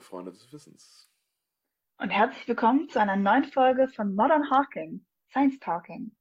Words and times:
liebe 0.00 0.08
Freunde 0.08 0.32
des 0.32 0.50
Wissens. 0.50 1.10
Und 1.98 2.08
herzlich 2.08 2.48
willkommen 2.48 2.88
zu 2.88 2.98
einer 2.98 3.16
neuen 3.16 3.44
Folge 3.44 3.86
von 3.88 4.14
Modern 4.14 4.50
Hawking, 4.50 5.04
Science 5.28 5.58
Talking. 5.60 6.16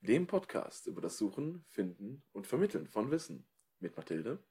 Dem 0.00 0.28
Podcast 0.28 0.86
über 0.86 1.00
das 1.00 1.18
Suchen, 1.18 1.64
Finden 1.68 2.22
und 2.30 2.46
Vermitteln 2.46 2.86
von 2.86 3.10
Wissen 3.10 3.48
mit 3.80 3.96
Mathilde 3.96 4.44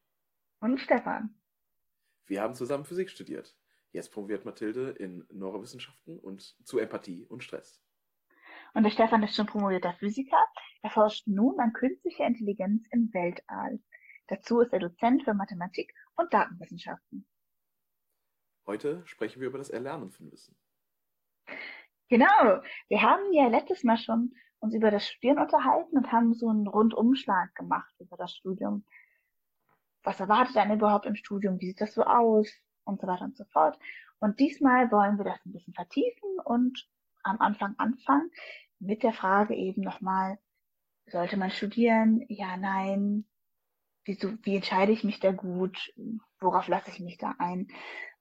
und 0.59 0.77
Stefan. 0.81 1.39
Wir 2.25 2.41
haben 2.41 2.53
zusammen 2.53 2.83
Physik 2.83 3.09
studiert. 3.09 3.57
Jetzt 3.91 4.11
promoviert 4.11 4.43
Mathilde 4.43 4.89
in 4.89 5.25
Neurowissenschaften 5.31 6.19
und 6.19 6.41
zu 6.65 6.77
Empathie 6.77 7.25
und 7.27 7.45
Stress. 7.45 7.81
Und 8.73 8.83
der 8.83 8.91
Stefan 8.91 9.23
ist 9.23 9.37
schon 9.37 9.45
promovierter 9.45 9.93
Physiker. 9.93 10.45
Er 10.81 10.89
forscht 10.89 11.27
nun 11.27 11.57
an 11.61 11.71
künstlicher 11.71 12.27
Intelligenz 12.27 12.83
im 12.91 13.09
Weltall. 13.13 13.79
Dazu 14.27 14.59
ist 14.59 14.73
er 14.73 14.79
Dozent 14.79 15.23
für 15.23 15.33
Mathematik 15.33 15.93
und 16.17 16.33
Datenwissenschaften. 16.33 17.25
Heute 18.67 19.03
sprechen 19.05 19.41
wir 19.41 19.47
über 19.47 19.57
das 19.57 19.69
Erlernen 19.69 20.11
von 20.11 20.31
Wissen. 20.31 20.55
Genau. 22.09 22.61
Wir 22.87 23.01
haben 23.01 23.31
ja 23.33 23.47
letztes 23.47 23.83
Mal 23.83 23.97
schon 23.97 24.33
uns 24.59 24.73
über 24.73 24.89
das 24.89 25.07
Studieren 25.07 25.39
unterhalten 25.39 25.97
und 25.97 26.11
haben 26.11 26.33
so 26.33 26.49
einen 26.49 26.67
Rundumschlag 26.67 27.53
gemacht 27.55 27.93
über 27.99 28.17
das 28.17 28.33
Studium. 28.33 28.85
Was 30.03 30.19
erwartet 30.19 30.57
einen 30.57 30.77
überhaupt 30.77 31.05
im 31.05 31.15
Studium? 31.15 31.59
Wie 31.59 31.67
sieht 31.67 31.81
das 31.81 31.93
so 31.93 32.03
aus? 32.03 32.51
Und 32.83 33.01
so 33.01 33.07
weiter 33.07 33.25
und 33.25 33.35
so 33.35 33.45
fort. 33.45 33.79
Und 34.19 34.39
diesmal 34.39 34.91
wollen 34.91 35.17
wir 35.17 35.25
das 35.25 35.43
ein 35.45 35.51
bisschen 35.51 35.73
vertiefen 35.73 36.39
und 36.43 36.87
am 37.23 37.39
Anfang 37.39 37.75
anfangen 37.77 38.29
mit 38.79 39.03
der 39.03 39.13
Frage 39.13 39.55
eben 39.55 39.81
nochmal, 39.81 40.37
sollte 41.07 41.37
man 41.37 41.49
studieren? 41.49 42.23
Ja, 42.29 42.57
nein. 42.57 43.25
Wieso, 44.03 44.33
wie 44.43 44.55
entscheide 44.55 44.91
ich 44.91 45.03
mich 45.03 45.19
da 45.19 45.31
gut? 45.31 45.93
Worauf 46.39 46.67
lasse 46.67 46.91
ich 46.91 46.99
mich 46.99 47.17
da 47.17 47.35
ein? 47.39 47.67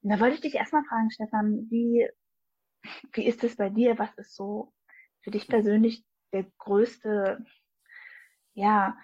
Und 0.05 0.11
da 0.11 0.21
wollte 0.21 0.35
ich 0.35 0.43
dich 0.43 0.55
erstmal 0.55 0.85
fragen, 0.85 1.11
Stefan, 1.11 1.67
wie, 1.71 2.07
wie 3.15 3.27
ist 3.27 3.43
es 3.43 3.57
bei 3.57 3.71
dir? 3.71 3.99
Was 3.99 4.13
ist 4.19 4.37
so 4.37 4.75
für 5.23 5.31
dich 5.31 5.49
persönlich 5.49 6.05
der 6.31 6.45
größte, 6.59 7.43
ja, 8.53 8.99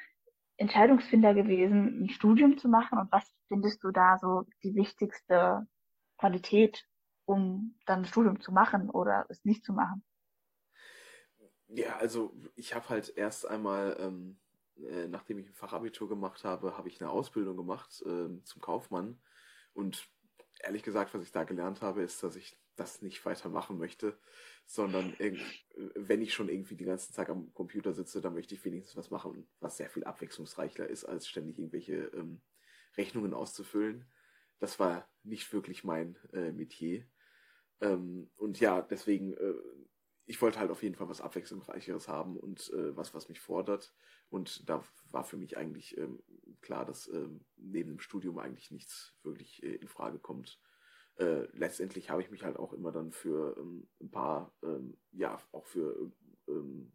Entscheidungsfinder 0.58 1.32
gewesen, 1.32 2.04
ein 2.04 2.10
Studium 2.10 2.58
zu 2.58 2.68
machen? 2.68 2.98
Und 2.98 3.10
was 3.10 3.34
findest 3.48 3.82
du 3.82 3.92
da 3.92 4.18
so 4.18 4.44
die 4.62 4.74
wichtigste 4.74 5.66
Qualität, 6.18 6.86
um 7.24 7.78
dann 7.86 8.00
ein 8.00 8.04
Studium 8.04 8.38
zu 8.42 8.52
machen 8.52 8.90
oder 8.90 9.24
es 9.30 9.42
nicht 9.46 9.64
zu 9.64 9.72
machen? 9.72 10.04
Ja, 11.68 11.96
also 11.96 12.36
ich 12.56 12.74
habe 12.74 12.90
halt 12.90 13.16
erst 13.16 13.48
einmal, 13.48 13.96
ähm, 14.00 14.38
äh, 14.76 15.08
nachdem 15.08 15.38
ich 15.38 15.46
ein 15.46 15.54
Fachabitur 15.54 16.10
gemacht 16.10 16.44
habe, 16.44 16.76
habe 16.76 16.88
ich 16.88 17.00
eine 17.00 17.08
Ausbildung 17.08 17.56
gemacht 17.56 18.02
äh, 18.02 18.42
zum 18.44 18.60
Kaufmann. 18.60 19.18
Und 19.72 20.06
ehrlich 20.62 20.82
gesagt, 20.82 21.14
was 21.14 21.22
ich 21.22 21.32
da 21.32 21.44
gelernt 21.44 21.82
habe, 21.82 22.02
ist, 22.02 22.22
dass 22.22 22.36
ich 22.36 22.58
das 22.76 23.02
nicht 23.02 23.24
weitermachen 23.24 23.78
möchte, 23.78 24.18
sondern 24.66 25.14
wenn 25.94 26.22
ich 26.22 26.32
schon 26.32 26.48
irgendwie 26.48 26.76
die 26.76 26.84
ganze 26.84 27.12
Zeit 27.12 27.28
am 27.28 27.52
Computer 27.52 27.92
sitze, 27.92 28.20
dann 28.20 28.34
möchte 28.34 28.54
ich 28.54 28.64
wenigstens 28.64 28.96
was 28.96 29.10
machen, 29.10 29.48
was 29.60 29.76
sehr 29.76 29.90
viel 29.90 30.04
abwechslungsreicher 30.04 30.86
ist, 30.86 31.04
als 31.04 31.28
ständig 31.28 31.58
irgendwelche 31.58 32.10
ähm, 32.14 32.40
Rechnungen 32.96 33.34
auszufüllen. 33.34 34.06
Das 34.58 34.78
war 34.78 35.08
nicht 35.22 35.52
wirklich 35.52 35.84
mein 35.84 36.16
äh, 36.32 36.52
Metier. 36.52 37.04
Ähm, 37.80 38.30
und 38.36 38.60
ja, 38.60 38.82
deswegen, 38.82 39.34
äh, 39.34 39.54
ich 40.26 40.40
wollte 40.40 40.60
halt 40.60 40.70
auf 40.70 40.82
jeden 40.82 40.94
Fall 40.94 41.08
was 41.08 41.20
Abwechslungsreicheres 41.20 42.08
haben 42.08 42.36
und 42.36 42.70
äh, 42.72 42.96
was, 42.96 43.14
was 43.14 43.28
mich 43.28 43.40
fordert. 43.40 43.92
Und 44.30 44.68
da 44.68 44.82
war 45.10 45.24
für 45.24 45.36
mich 45.36 45.56
eigentlich 45.56 45.98
ähm, 45.98 46.22
klar, 46.60 46.84
dass 46.84 47.08
ähm, 47.08 47.44
neben 47.56 47.90
dem 47.90 48.00
Studium 48.00 48.38
eigentlich 48.38 48.70
nichts 48.70 49.14
wirklich 49.22 49.62
äh, 49.62 49.74
in 49.74 49.88
Frage 49.88 50.18
kommt. 50.18 50.60
Äh, 51.16 51.46
letztendlich 51.52 52.10
habe 52.10 52.22
ich 52.22 52.30
mich 52.30 52.44
halt 52.44 52.56
auch 52.56 52.72
immer 52.72 52.92
dann 52.92 53.12
für 53.12 53.56
ähm, 53.58 53.88
ein 54.00 54.10
paar, 54.10 54.54
ähm, 54.62 54.96
ja, 55.10 55.38
auch 55.52 55.66
für, 55.66 56.12
ähm, 56.48 56.92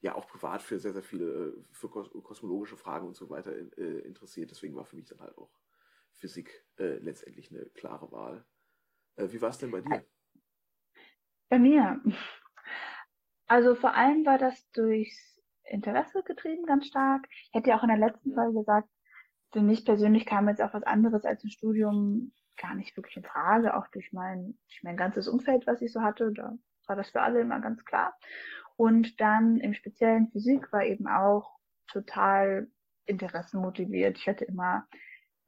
ja, 0.00 0.14
auch 0.14 0.26
privat 0.26 0.62
für 0.62 0.80
sehr, 0.80 0.94
sehr 0.94 1.02
viele, 1.02 1.48
äh, 1.48 1.64
für 1.70 1.88
kos 1.88 2.10
kosmologische 2.10 2.76
Fragen 2.76 3.06
und 3.06 3.14
so 3.14 3.28
weiter 3.28 3.52
äh, 3.52 3.98
interessiert. 4.00 4.50
Deswegen 4.50 4.74
war 4.74 4.86
für 4.86 4.96
mich 4.96 5.06
dann 5.06 5.20
halt 5.20 5.36
auch 5.36 5.60
Physik 6.14 6.66
äh, 6.78 6.96
letztendlich 6.96 7.50
eine 7.50 7.66
klare 7.66 8.10
Wahl. 8.10 8.44
Äh, 9.16 9.30
wie 9.30 9.40
war 9.40 9.50
es 9.50 9.58
denn 9.58 9.70
bei 9.70 9.82
dir? 9.82 10.04
Bei 11.48 11.58
mir. 11.58 12.02
Also 13.46 13.76
vor 13.76 13.94
allem 13.94 14.26
war 14.26 14.38
das 14.38 14.68
durchs 14.72 15.35
Interesse 15.68 16.22
getrieben, 16.22 16.66
ganz 16.66 16.86
stark. 16.86 17.26
Ich 17.30 17.50
hätte 17.52 17.70
ja 17.70 17.78
auch 17.78 17.82
in 17.82 17.88
der 17.88 17.98
letzten 17.98 18.34
Folge 18.34 18.58
gesagt, 18.58 18.88
für 19.52 19.62
mich 19.62 19.84
persönlich 19.84 20.26
kam 20.26 20.48
jetzt 20.48 20.60
auch 20.60 20.74
was 20.74 20.82
anderes 20.82 21.24
als 21.24 21.42
ein 21.44 21.50
Studium 21.50 22.32
gar 22.56 22.74
nicht 22.74 22.96
wirklich 22.96 23.16
in 23.16 23.24
Frage, 23.24 23.76
auch 23.76 23.86
durch 23.88 24.12
mein, 24.12 24.58
durch 24.68 24.80
mein 24.82 24.96
ganzes 24.96 25.28
Umfeld, 25.28 25.66
was 25.66 25.82
ich 25.82 25.92
so 25.92 26.02
hatte. 26.02 26.32
Da 26.32 26.56
war 26.86 26.96
das 26.96 27.10
für 27.10 27.22
alle 27.22 27.40
immer 27.40 27.60
ganz 27.60 27.84
klar. 27.84 28.14
Und 28.76 29.20
dann 29.20 29.58
im 29.58 29.74
speziellen 29.74 30.28
Physik 30.28 30.72
war 30.72 30.84
eben 30.84 31.06
auch 31.06 31.58
total 31.90 32.68
interessenmotiviert. 33.06 34.18
Ich 34.18 34.28
hatte 34.28 34.44
immer, 34.44 34.86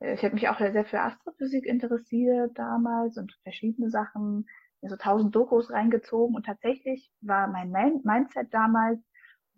äh, 0.01 0.15
ich 0.15 0.25
habe 0.25 0.35
mich 0.35 0.49
auch 0.49 0.59
sehr 0.59 0.85
für 0.85 1.01
Astrophysik 1.01 1.67
interessiert 1.67 2.57
damals 2.57 3.17
und 3.19 3.37
verschiedene 3.43 3.91
Sachen, 3.91 4.47
so 4.81 4.97
tausend 4.97 5.35
Dokus 5.35 5.71
reingezogen 5.73 6.37
und 6.37 6.47
tatsächlich 6.47 7.13
war 7.21 7.49
mein 7.49 7.71
Mindset 7.71 8.55
damals, 8.55 9.01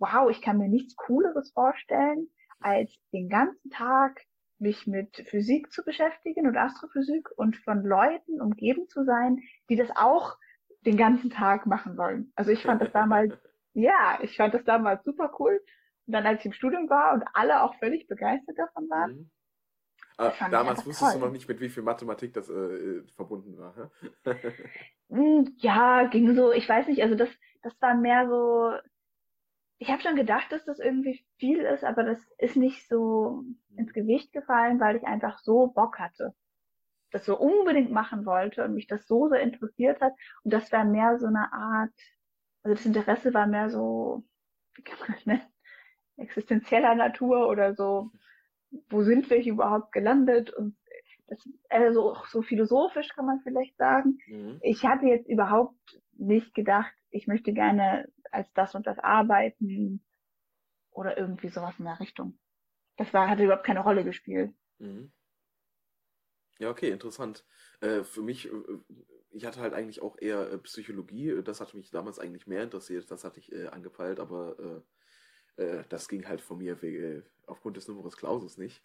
wow, 0.01 0.29
ich 0.31 0.43
kann 0.43 0.59
mir 0.59 0.69
nichts 0.69 0.97
Cooleres 0.97 1.53
vorstellen, 1.53 2.29
als 2.61 2.91
den 3.13 3.29
ganzen 3.29 3.71
Tag 3.71 4.23
mich 4.59 4.87
mit 4.87 5.17
Physik 5.29 5.73
zu 5.73 5.83
beschäftigen 5.85 6.47
und 6.47 6.57
Astrophysik 6.57 7.29
und 7.37 7.57
von 7.57 7.85
Leuten 7.85 8.41
umgeben 8.41 8.89
zu 8.89 9.05
sein, 9.05 9.41
die 9.69 9.77
das 9.77 9.91
auch 9.95 10.37
den 10.85 10.97
ganzen 10.97 11.31
Tag 11.31 11.67
machen 11.67 11.97
wollen. 11.97 12.33
Also 12.35 12.51
ich 12.51 12.63
fand 12.63 12.83
das 12.83 12.93
damals, 12.93 13.33
ja, 13.75 14.19
ich 14.23 14.37
fand 14.37 14.55
das 14.55 14.65
damals 14.65 15.05
super 15.05 15.33
cool. 15.39 15.61
Und 16.07 16.13
dann, 16.13 16.27
als 16.27 16.41
ich 16.41 16.47
im 16.47 16.53
Studium 16.53 16.91
war 16.91 17.15
und 17.15 17.25
alle 17.35 17.63
auch 17.63 17.75
völlig 17.79 18.07
begeistert 18.07 18.59
davon 18.59 18.89
waren. 18.91 19.13
Mhm. 19.13 19.31
Ah, 20.17 20.33
damals 20.51 20.85
wusstest 20.85 21.13
toll. 21.13 21.21
du 21.21 21.27
noch 21.27 21.33
nicht, 21.33 21.49
mit 21.49 21.61
wie 21.61 21.71
viel 21.71 21.83
Mathematik 21.83 22.35
das 22.35 22.51
äh, 22.51 23.03
verbunden 23.17 23.57
war. 23.57 23.91
Hm, 25.13 25.57
ja, 25.57 26.07
ging 26.07 26.37
so, 26.37 26.53
ich 26.53 26.69
weiß 26.69 26.87
nicht, 26.87 27.03
also 27.03 27.17
das, 27.17 27.29
das 27.63 27.73
war 27.81 27.97
mehr 27.97 28.29
so, 28.29 28.71
ich 29.81 29.89
habe 29.89 30.03
schon 30.03 30.15
gedacht, 30.15 30.53
dass 30.53 30.63
das 30.67 30.79
irgendwie 30.79 31.25
viel 31.39 31.61
ist, 31.61 31.85
aber 31.85 32.05
das 32.05 32.21
ist 32.37 32.55
nicht 32.55 32.87
so 32.87 33.45
ins 33.77 33.95
Gewicht 33.95 34.31
gefallen, 34.31 34.79
weil 34.79 34.97
ich 34.97 35.05
einfach 35.05 35.39
so 35.39 35.69
Bock 35.69 35.99
hatte. 35.99 36.35
Das 37.11 37.25
so 37.25 37.39
unbedingt 37.39 37.91
machen 37.91 38.27
wollte 38.27 38.63
und 38.63 38.75
mich 38.75 38.87
das 38.87 39.07
so 39.07 39.31
sehr 39.31 39.41
interessiert 39.41 40.03
hat. 40.03 40.13
Und 40.45 40.53
das 40.53 40.71
war 40.71 40.85
mehr 40.85 41.19
so 41.19 41.27
eine 41.27 41.51
Art, 41.55 41.95
also 42.63 42.77
das 42.77 42.85
Interesse 42.85 43.33
war 43.33 43.47
mehr 43.47 43.71
so, 43.71 44.23
wie 44.75 44.83
kann 44.83 44.99
man 45.01 45.13
das 45.15 45.25
nennen, 45.25 45.43
existenzieller 46.19 46.95
Natur 46.95 47.49
oder 47.49 47.75
so, 47.75 48.11
wo 48.91 49.01
sind 49.01 49.31
wir 49.31 49.39
hier 49.39 49.55
überhaupt 49.55 49.93
gelandet 49.93 50.51
und 50.51 50.77
das, 51.27 51.49
also 51.71 52.17
so 52.27 52.43
philosophisch 52.43 53.09
kann 53.09 53.25
man 53.25 53.41
vielleicht 53.41 53.79
sagen. 53.79 54.19
Mhm. 54.27 54.59
Ich 54.61 54.85
hatte 54.85 55.07
jetzt 55.07 55.27
überhaupt 55.27 55.75
nicht 56.19 56.55
gedacht, 56.55 56.93
ich 57.09 57.27
möchte 57.27 57.55
gerne 57.55 58.07
als 58.31 58.53
das 58.55 58.75
und 58.75 58.87
das 58.87 58.99
arbeiten 58.99 60.05
oder 60.91 61.17
irgendwie 61.17 61.49
sowas 61.49 61.75
in 61.79 61.85
der 61.85 62.01
Richtung. 62.01 62.39
Das 62.97 63.13
war, 63.15 63.29
hatte 63.29 63.45
überhaupt 63.45 63.65
keine 63.65 63.81
Rolle 63.81 64.05
gespielt. 64.05 64.53
Mhm. 64.79 65.13
Ja, 66.59 66.69
okay, 66.69 66.91
interessant. 66.91 67.47
Äh, 67.81 68.05
für 68.05 68.21
mich, 68.21 68.47
äh, 68.53 68.53
ich 69.31 69.47
hatte 69.47 69.61
halt 69.61 69.73
eigentlich 69.73 70.03
auch 70.03 70.19
eher 70.21 70.53
äh, 70.53 70.59
Psychologie. 70.59 71.43
Das 71.43 71.61
hatte 71.61 71.77
mich 71.77 71.91
damals 71.91 72.19
eigentlich 72.19 72.47
mehr 72.47 72.63
interessiert. 72.63 73.11
Das 73.11 73.25
hatte 73.25 73.41
ich 73.41 73.55
angepeilt, 73.73 74.21
aber 74.21 74.83
das 75.89 76.09
ging 76.09 76.27
halt 76.27 76.41
von 76.41 76.57
mir 76.57 76.79
aufgrund 77.47 77.77
des 77.77 77.87
Numerus 77.87 78.17
Clausus 78.17 78.57
nicht. 78.57 78.83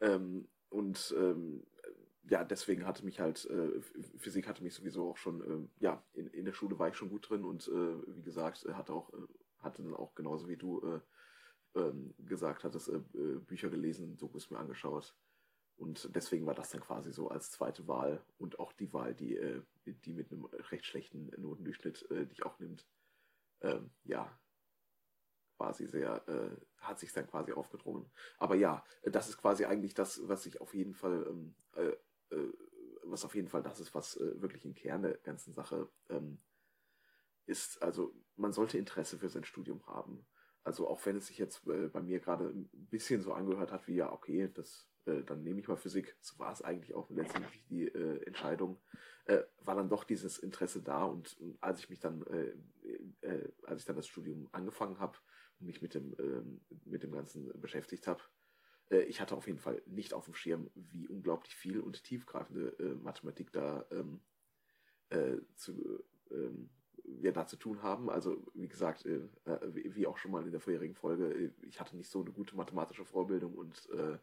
Ähm, 0.00 0.48
und 0.70 1.14
ähm, 1.18 1.66
ja, 2.28 2.44
deswegen 2.44 2.86
hatte 2.86 3.04
mich 3.04 3.20
halt, 3.20 3.44
äh, 3.46 3.80
Physik 4.18 4.48
hatte 4.48 4.62
mich 4.62 4.74
sowieso 4.74 5.10
auch 5.10 5.16
schon, 5.16 5.40
äh, 5.42 5.68
ja, 5.84 6.04
in, 6.12 6.26
in 6.28 6.44
der 6.44 6.52
Schule 6.52 6.78
war 6.78 6.88
ich 6.88 6.96
schon 6.96 7.10
gut 7.10 7.28
drin 7.30 7.44
und 7.44 7.68
äh, 7.68 8.16
wie 8.16 8.22
gesagt, 8.22 8.64
hatte 8.72 8.92
auch, 8.92 9.12
äh, 9.12 9.26
hatte 9.58 9.82
dann 9.82 9.94
auch 9.94 10.14
genauso 10.14 10.48
wie 10.48 10.56
du 10.56 10.80
äh, 10.82 11.00
ähm, 11.78 12.14
gesagt 12.18 12.64
hattest, 12.64 12.88
äh, 12.88 13.00
Bücher 13.38 13.70
gelesen, 13.70 14.16
Dokus 14.16 14.50
mir 14.50 14.58
angeschaut. 14.58 15.16
Und 15.76 16.14
deswegen 16.16 16.46
war 16.46 16.54
das 16.54 16.70
dann 16.70 16.80
quasi 16.80 17.12
so 17.12 17.28
als 17.28 17.50
zweite 17.50 17.86
Wahl 17.86 18.24
und 18.38 18.58
auch 18.58 18.72
die 18.72 18.92
Wahl, 18.94 19.14
die, 19.14 19.38
die 19.84 20.14
mit 20.14 20.32
einem 20.32 20.46
recht 20.46 20.86
schlechten 20.86 21.26
Notendurchschnitt 21.36 22.08
dich 22.10 22.46
auch 22.46 22.58
nimmt. 22.58 22.88
Ähm, 23.60 23.90
ja, 24.04 24.40
quasi 25.58 25.86
sehr, 25.86 26.24
hat 26.78 26.98
sich 26.98 27.12
dann 27.12 27.26
quasi 27.26 27.52
aufgedrungen. 27.52 28.10
Aber 28.38 28.54
ja, 28.54 28.84
das 29.02 29.28
ist 29.28 29.36
quasi 29.36 29.66
eigentlich 29.66 29.92
das, 29.92 30.26
was 30.26 30.46
ich 30.46 30.62
auf 30.62 30.72
jeden 30.72 30.94
Fall 30.94 31.26
ähm, 31.28 31.54
äh, 31.74 31.94
was 33.10 33.24
auf 33.24 33.34
jeden 33.34 33.48
Fall 33.48 33.62
das 33.62 33.80
ist, 33.80 33.94
was 33.94 34.16
äh, 34.16 34.40
wirklich 34.40 34.64
im 34.64 34.74
Kern 34.74 35.02
der 35.02 35.16
ganzen 35.18 35.52
Sache 35.54 35.88
ähm, 36.08 36.38
ist. 37.46 37.82
Also 37.82 38.14
man 38.36 38.52
sollte 38.52 38.78
Interesse 38.78 39.18
für 39.18 39.28
sein 39.28 39.44
Studium 39.44 39.86
haben. 39.86 40.26
Also 40.64 40.88
auch 40.88 41.04
wenn 41.06 41.16
es 41.16 41.26
sich 41.26 41.38
jetzt 41.38 41.66
äh, 41.68 41.88
bei 41.88 42.02
mir 42.02 42.18
gerade 42.20 42.48
ein 42.48 42.68
bisschen 42.72 43.22
so 43.22 43.32
angehört 43.32 43.72
hat, 43.72 43.86
wie 43.86 43.94
ja, 43.94 44.12
okay, 44.12 44.50
das 44.52 44.88
äh, 45.06 45.22
dann 45.22 45.42
nehme 45.42 45.60
ich 45.60 45.68
mal 45.68 45.76
Physik. 45.76 46.16
So 46.20 46.38
war 46.38 46.52
es 46.52 46.62
eigentlich 46.62 46.94
auch 46.94 47.08
letztendlich 47.10 47.64
die 47.68 47.86
äh, 47.86 48.22
Entscheidung. 48.26 48.80
Äh, 49.26 49.44
war 49.62 49.76
dann 49.76 49.88
doch 49.88 50.04
dieses 50.04 50.38
Interesse 50.38 50.82
da 50.82 51.04
und, 51.04 51.38
und 51.40 51.62
als 51.62 51.80
ich 51.80 51.90
mich 51.90 52.00
dann, 52.00 52.22
äh, 52.26 52.54
äh, 53.22 53.52
als 53.64 53.80
ich 53.80 53.86
dann 53.86 53.96
das 53.96 54.06
Studium 54.06 54.48
angefangen 54.52 54.98
habe 54.98 55.16
und 55.58 55.66
mich 55.66 55.82
mit 55.82 55.94
dem, 55.94 56.14
ähm, 56.18 56.60
mit 56.84 57.02
dem 57.02 57.12
Ganzen 57.12 57.48
beschäftigt 57.60 58.06
habe, 58.06 58.22
äh, 58.22 58.35
ich 58.90 59.20
hatte 59.20 59.36
auf 59.36 59.46
jeden 59.46 59.58
Fall 59.58 59.82
nicht 59.86 60.14
auf 60.14 60.26
dem 60.26 60.34
Schirm, 60.34 60.70
wie 60.74 61.08
unglaublich 61.08 61.54
viel 61.54 61.80
und 61.80 62.04
tiefgreifende 62.04 62.96
Mathematik 63.02 63.52
da 63.52 63.84
ähm, 63.90 64.20
zu, 65.56 66.04
ähm, 66.30 66.70
wir 67.04 67.32
da 67.32 67.46
zu 67.46 67.56
tun 67.56 67.82
haben. 67.82 68.10
Also 68.10 68.44
wie 68.54 68.68
gesagt, 68.68 69.06
äh, 69.06 69.20
wie 69.72 70.06
auch 70.06 70.18
schon 70.18 70.30
mal 70.30 70.44
in 70.44 70.52
der 70.52 70.60
vorherigen 70.60 70.94
Folge, 70.94 71.52
ich 71.62 71.80
hatte 71.80 71.96
nicht 71.96 72.10
so 72.10 72.20
eine 72.20 72.32
gute 72.32 72.56
mathematische 72.56 73.04
Vorbildung 73.04 73.54
und 73.54 73.88
äh, 73.90 74.18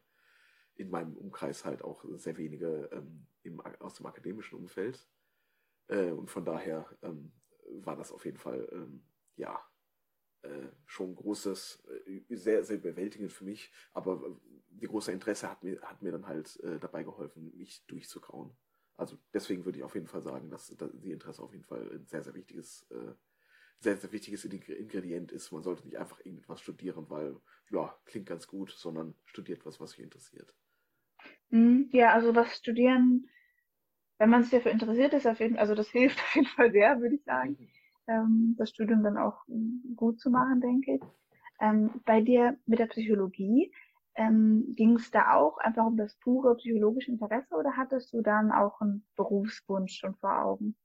in 0.75 0.89
meinem 0.89 1.15
Umkreis 1.15 1.65
halt 1.65 1.83
auch 1.83 2.03
sehr 2.15 2.37
wenige 2.37 2.89
ähm, 2.91 3.27
im, 3.43 3.61
aus 3.79 3.95
dem 3.95 4.05
akademischen 4.05 4.57
Umfeld. 4.57 5.07
Äh, 5.87 6.11
und 6.11 6.29
von 6.29 6.45
daher 6.45 6.85
ähm, 7.01 7.31
war 7.81 7.95
das 7.95 8.11
auf 8.11 8.25
jeden 8.25 8.37
Fall 8.37 8.67
ähm, 8.71 9.03
ja 9.35 9.59
äh, 10.41 10.67
schon 10.85 11.15
großes, 11.15 11.83
äh, 12.05 12.35
sehr, 12.35 12.63
sehr 12.63 12.77
bewältigend 12.77 13.31
für 13.31 13.45
mich. 13.45 13.71
Aber 13.93 14.39
äh, 14.83 14.87
die 14.87 14.87
große 14.87 15.11
Interesse 15.11 15.49
hat 15.49 15.63
mir, 15.63 15.81
hat 15.81 16.01
mir 16.01 16.11
dann 16.11 16.27
halt 16.27 16.59
dabei 16.81 17.03
geholfen, 17.03 17.55
mich 17.57 17.85
durchzukauen. 17.87 18.55
Also 18.95 19.17
deswegen 19.33 19.65
würde 19.65 19.79
ich 19.79 19.83
auf 19.83 19.95
jeden 19.95 20.07
Fall 20.07 20.21
sagen, 20.21 20.49
dass, 20.49 20.67
dass 20.77 20.91
die 20.93 21.11
Interesse 21.11 21.41
auf 21.41 21.53
jeden 21.53 21.65
Fall 21.65 21.89
ein 21.91 22.05
sehr, 22.05 22.23
sehr 22.23 22.35
wichtiges, 22.35 22.85
äh, 22.91 23.13
sehr, 23.79 23.97
sehr 23.97 24.11
wichtiges 24.11 24.45
Ingredient 24.45 25.31
ist. 25.31 25.51
Man 25.51 25.63
sollte 25.63 25.85
nicht 25.85 25.97
einfach 25.97 26.19
irgendwas 26.25 26.61
studieren, 26.61 27.09
weil, 27.09 27.37
ja, 27.71 27.97
klingt 28.05 28.27
ganz 28.27 28.47
gut, 28.47 28.71
sondern 28.71 29.15
studiert 29.25 29.65
was, 29.65 29.79
was 29.79 29.91
sich 29.91 29.99
interessiert. 30.01 30.55
Mhm, 31.49 31.89
ja, 31.91 32.13
also 32.13 32.35
was 32.35 32.55
studieren, 32.55 33.29
wenn 34.19 34.29
man 34.29 34.43
sich 34.43 34.51
dafür 34.51 34.71
interessiert, 34.71 35.13
ist 35.13 35.27
auf 35.27 35.39
jeden 35.39 35.57
also 35.57 35.75
das 35.75 35.89
hilft 35.89 36.19
auf 36.21 36.35
jeden 36.35 36.47
Fall 36.47 36.71
sehr, 36.71 36.99
würde 37.01 37.15
ich 37.15 37.23
sagen, 37.23 37.57
ähm, 38.07 38.55
das 38.57 38.69
Studium 38.71 39.03
dann 39.03 39.17
auch 39.17 39.45
hm, 39.47 39.93
gut 39.95 40.19
zu 40.19 40.29
machen, 40.29 40.61
denke 40.61 40.95
ich. 40.95 41.01
Ähm, 41.61 42.01
bei 42.05 42.21
dir 42.21 42.57
mit 42.65 42.79
der 42.79 42.87
Psychologie, 42.87 43.71
ähm, 44.15 44.73
Ging 44.75 44.95
es 44.95 45.11
da 45.11 45.33
auch 45.33 45.57
einfach 45.57 45.85
um 45.85 45.97
das 45.97 46.15
pure 46.15 46.55
psychologische 46.57 47.11
Interesse 47.11 47.55
oder 47.55 47.75
hattest 47.77 48.13
du 48.13 48.21
dann 48.21 48.51
auch 48.51 48.79
einen 48.81 49.05
Berufswunsch 49.15 49.97
schon 49.97 50.15
vor 50.15 50.43
Augen? 50.43 50.75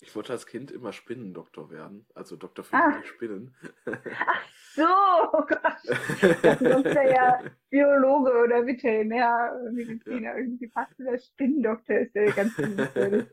Ich 0.00 0.14
wollte 0.14 0.32
als 0.32 0.46
Kind 0.46 0.70
immer 0.70 0.92
Spinnendoktor 0.92 1.70
werden, 1.70 2.06
also 2.14 2.36
Doktor 2.36 2.64
für 2.64 2.76
ah. 2.76 3.02
Spinnen. 3.02 3.54
Ach 3.86 4.48
so, 4.74 4.84
oh 5.32 5.42
Gott. 5.48 6.42
Das 6.42 6.60
ist 6.60 6.94
ja 6.94 7.40
Biologe 7.70 8.30
oder 8.44 8.66
Veterinärmediziner. 8.66 10.20
Ja. 10.20 10.36
Irgendwie 10.36 10.68
passt 10.68 10.94
das 10.98 11.26
Spinnendoktor, 11.26 11.96
ist 11.96 12.14
ja 12.14 12.30
ganz. 12.30 12.52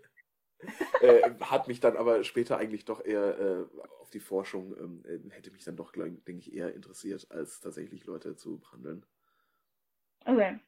äh, 1.01 1.31
hat 1.42 1.68
mich 1.68 1.80
dann 1.80 1.98
aber 1.98 2.24
später 2.24 2.57
eigentlich 2.57 2.86
doch 2.86 3.04
eher 3.04 3.39
äh, 3.39 3.65
auf 4.00 4.10
die 4.10 4.19
Forschung, 4.19 4.75
ähm, 4.77 5.04
äh, 5.06 5.30
hätte 5.30 5.51
mich 5.51 5.63
dann 5.63 5.75
doch, 5.75 5.92
denke 5.92 6.38
ich, 6.38 6.54
eher 6.54 6.74
interessiert, 6.74 7.30
als 7.31 7.60
tatsächlich 7.60 8.06
Leute 8.06 8.36
zu 8.36 8.60
behandeln. 8.60 9.06
Okay. 10.25 10.60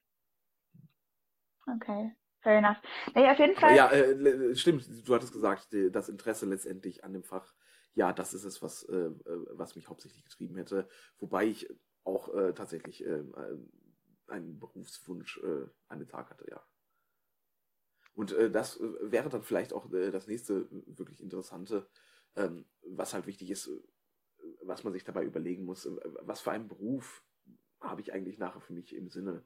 Okay, 1.67 2.11
fair 2.41 2.57
enough. 2.59 2.77
Naja, 3.13 3.31
auf 3.31 3.39
jeden 3.39 3.55
Fall. 3.55 3.75
Ja, 3.75 3.91
äh, 3.91 4.55
stimmt, 4.55 4.87
du 5.07 5.15
hattest 5.15 5.33
gesagt, 5.33 5.67
das 5.91 6.09
Interesse 6.09 6.45
letztendlich 6.45 7.03
an 7.03 7.13
dem 7.13 7.23
Fach, 7.23 7.55
ja, 7.93 8.13
das 8.13 8.33
ist 8.33 8.43
es, 8.43 8.61
was, 8.61 8.83
äh, 8.83 8.95
äh, 8.95 9.45
was 9.51 9.75
mich 9.75 9.87
hauptsächlich 9.89 10.23
getrieben 10.23 10.55
hätte. 10.57 10.87
Wobei 11.17 11.45
ich 11.45 11.67
auch 12.03 12.29
tatsächlich 12.53 13.03
ähm, 13.03 13.33
einen 14.27 14.59
Berufswunsch 14.59 15.41
an 15.87 15.97
den 15.97 16.07
Tag 16.07 16.29
hatte, 16.29 16.45
ja. 16.51 16.63
Und 18.15 18.31
äh, 18.31 18.49
das 18.49 18.79
äh, 18.79 19.11
wäre 19.11 19.29
dann 19.29 19.43
vielleicht 19.43 19.73
auch 19.73 19.91
äh, 19.91 20.09
das 20.09 20.27
nächste 20.27 20.67
wirklich 20.71 21.21
Interessante, 21.21 21.85
ähm, 22.35 22.65
was 22.81 23.13
halt 23.13 23.27
wichtig 23.27 23.51
ist, 23.51 23.67
äh, 23.67 23.79
was 24.61 24.83
man 24.83 24.93
sich 24.93 25.03
dabei 25.03 25.23
überlegen 25.25 25.65
muss, 25.65 25.85
äh, 25.85 25.91
was 26.21 26.41
für 26.41 26.51
einen 26.51 26.67
Beruf 26.69 27.23
habe 27.81 28.01
ich 28.01 28.13
eigentlich 28.13 28.39
nachher 28.39 28.61
für 28.61 28.73
mich 28.73 28.95
im 28.95 29.09
Sinne. 29.09 29.43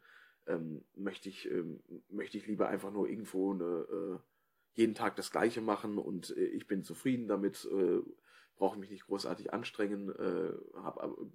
Ähm, 0.47 0.85
möchte, 0.95 1.29
ich, 1.29 1.49
ähm, 1.51 1.83
möchte 2.09 2.37
ich 2.37 2.47
lieber 2.47 2.69
einfach 2.69 2.91
nur 2.91 3.09
irgendwo 3.09 3.53
eine, 3.53 3.63
äh, 3.65 4.19
jeden 4.73 4.95
Tag 4.95 5.15
das 5.15 5.31
Gleiche 5.31 5.61
machen 5.61 5.97
und 5.97 6.29
ich 6.29 6.65
bin 6.67 6.83
zufrieden 6.83 7.27
damit, 7.27 7.67
brauche 8.55 8.79
mich 8.79 8.89
nicht 8.91 9.07
großartig 9.07 9.51
anstrengen, 9.51 10.13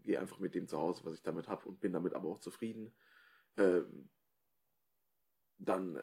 gehe 0.03 0.19
einfach 0.19 0.39
mit 0.39 0.55
dem 0.55 0.67
zu 0.67 0.79
Hause, 0.79 1.05
was 1.05 1.17
ich 1.17 1.23
damit 1.23 1.49
habe 1.49 1.69
und 1.69 1.79
bin 1.81 1.93
damit 1.93 2.15
aber 2.15 2.29
auch 2.29 2.39
zufrieden. 2.39 2.95
Dann 5.59 5.99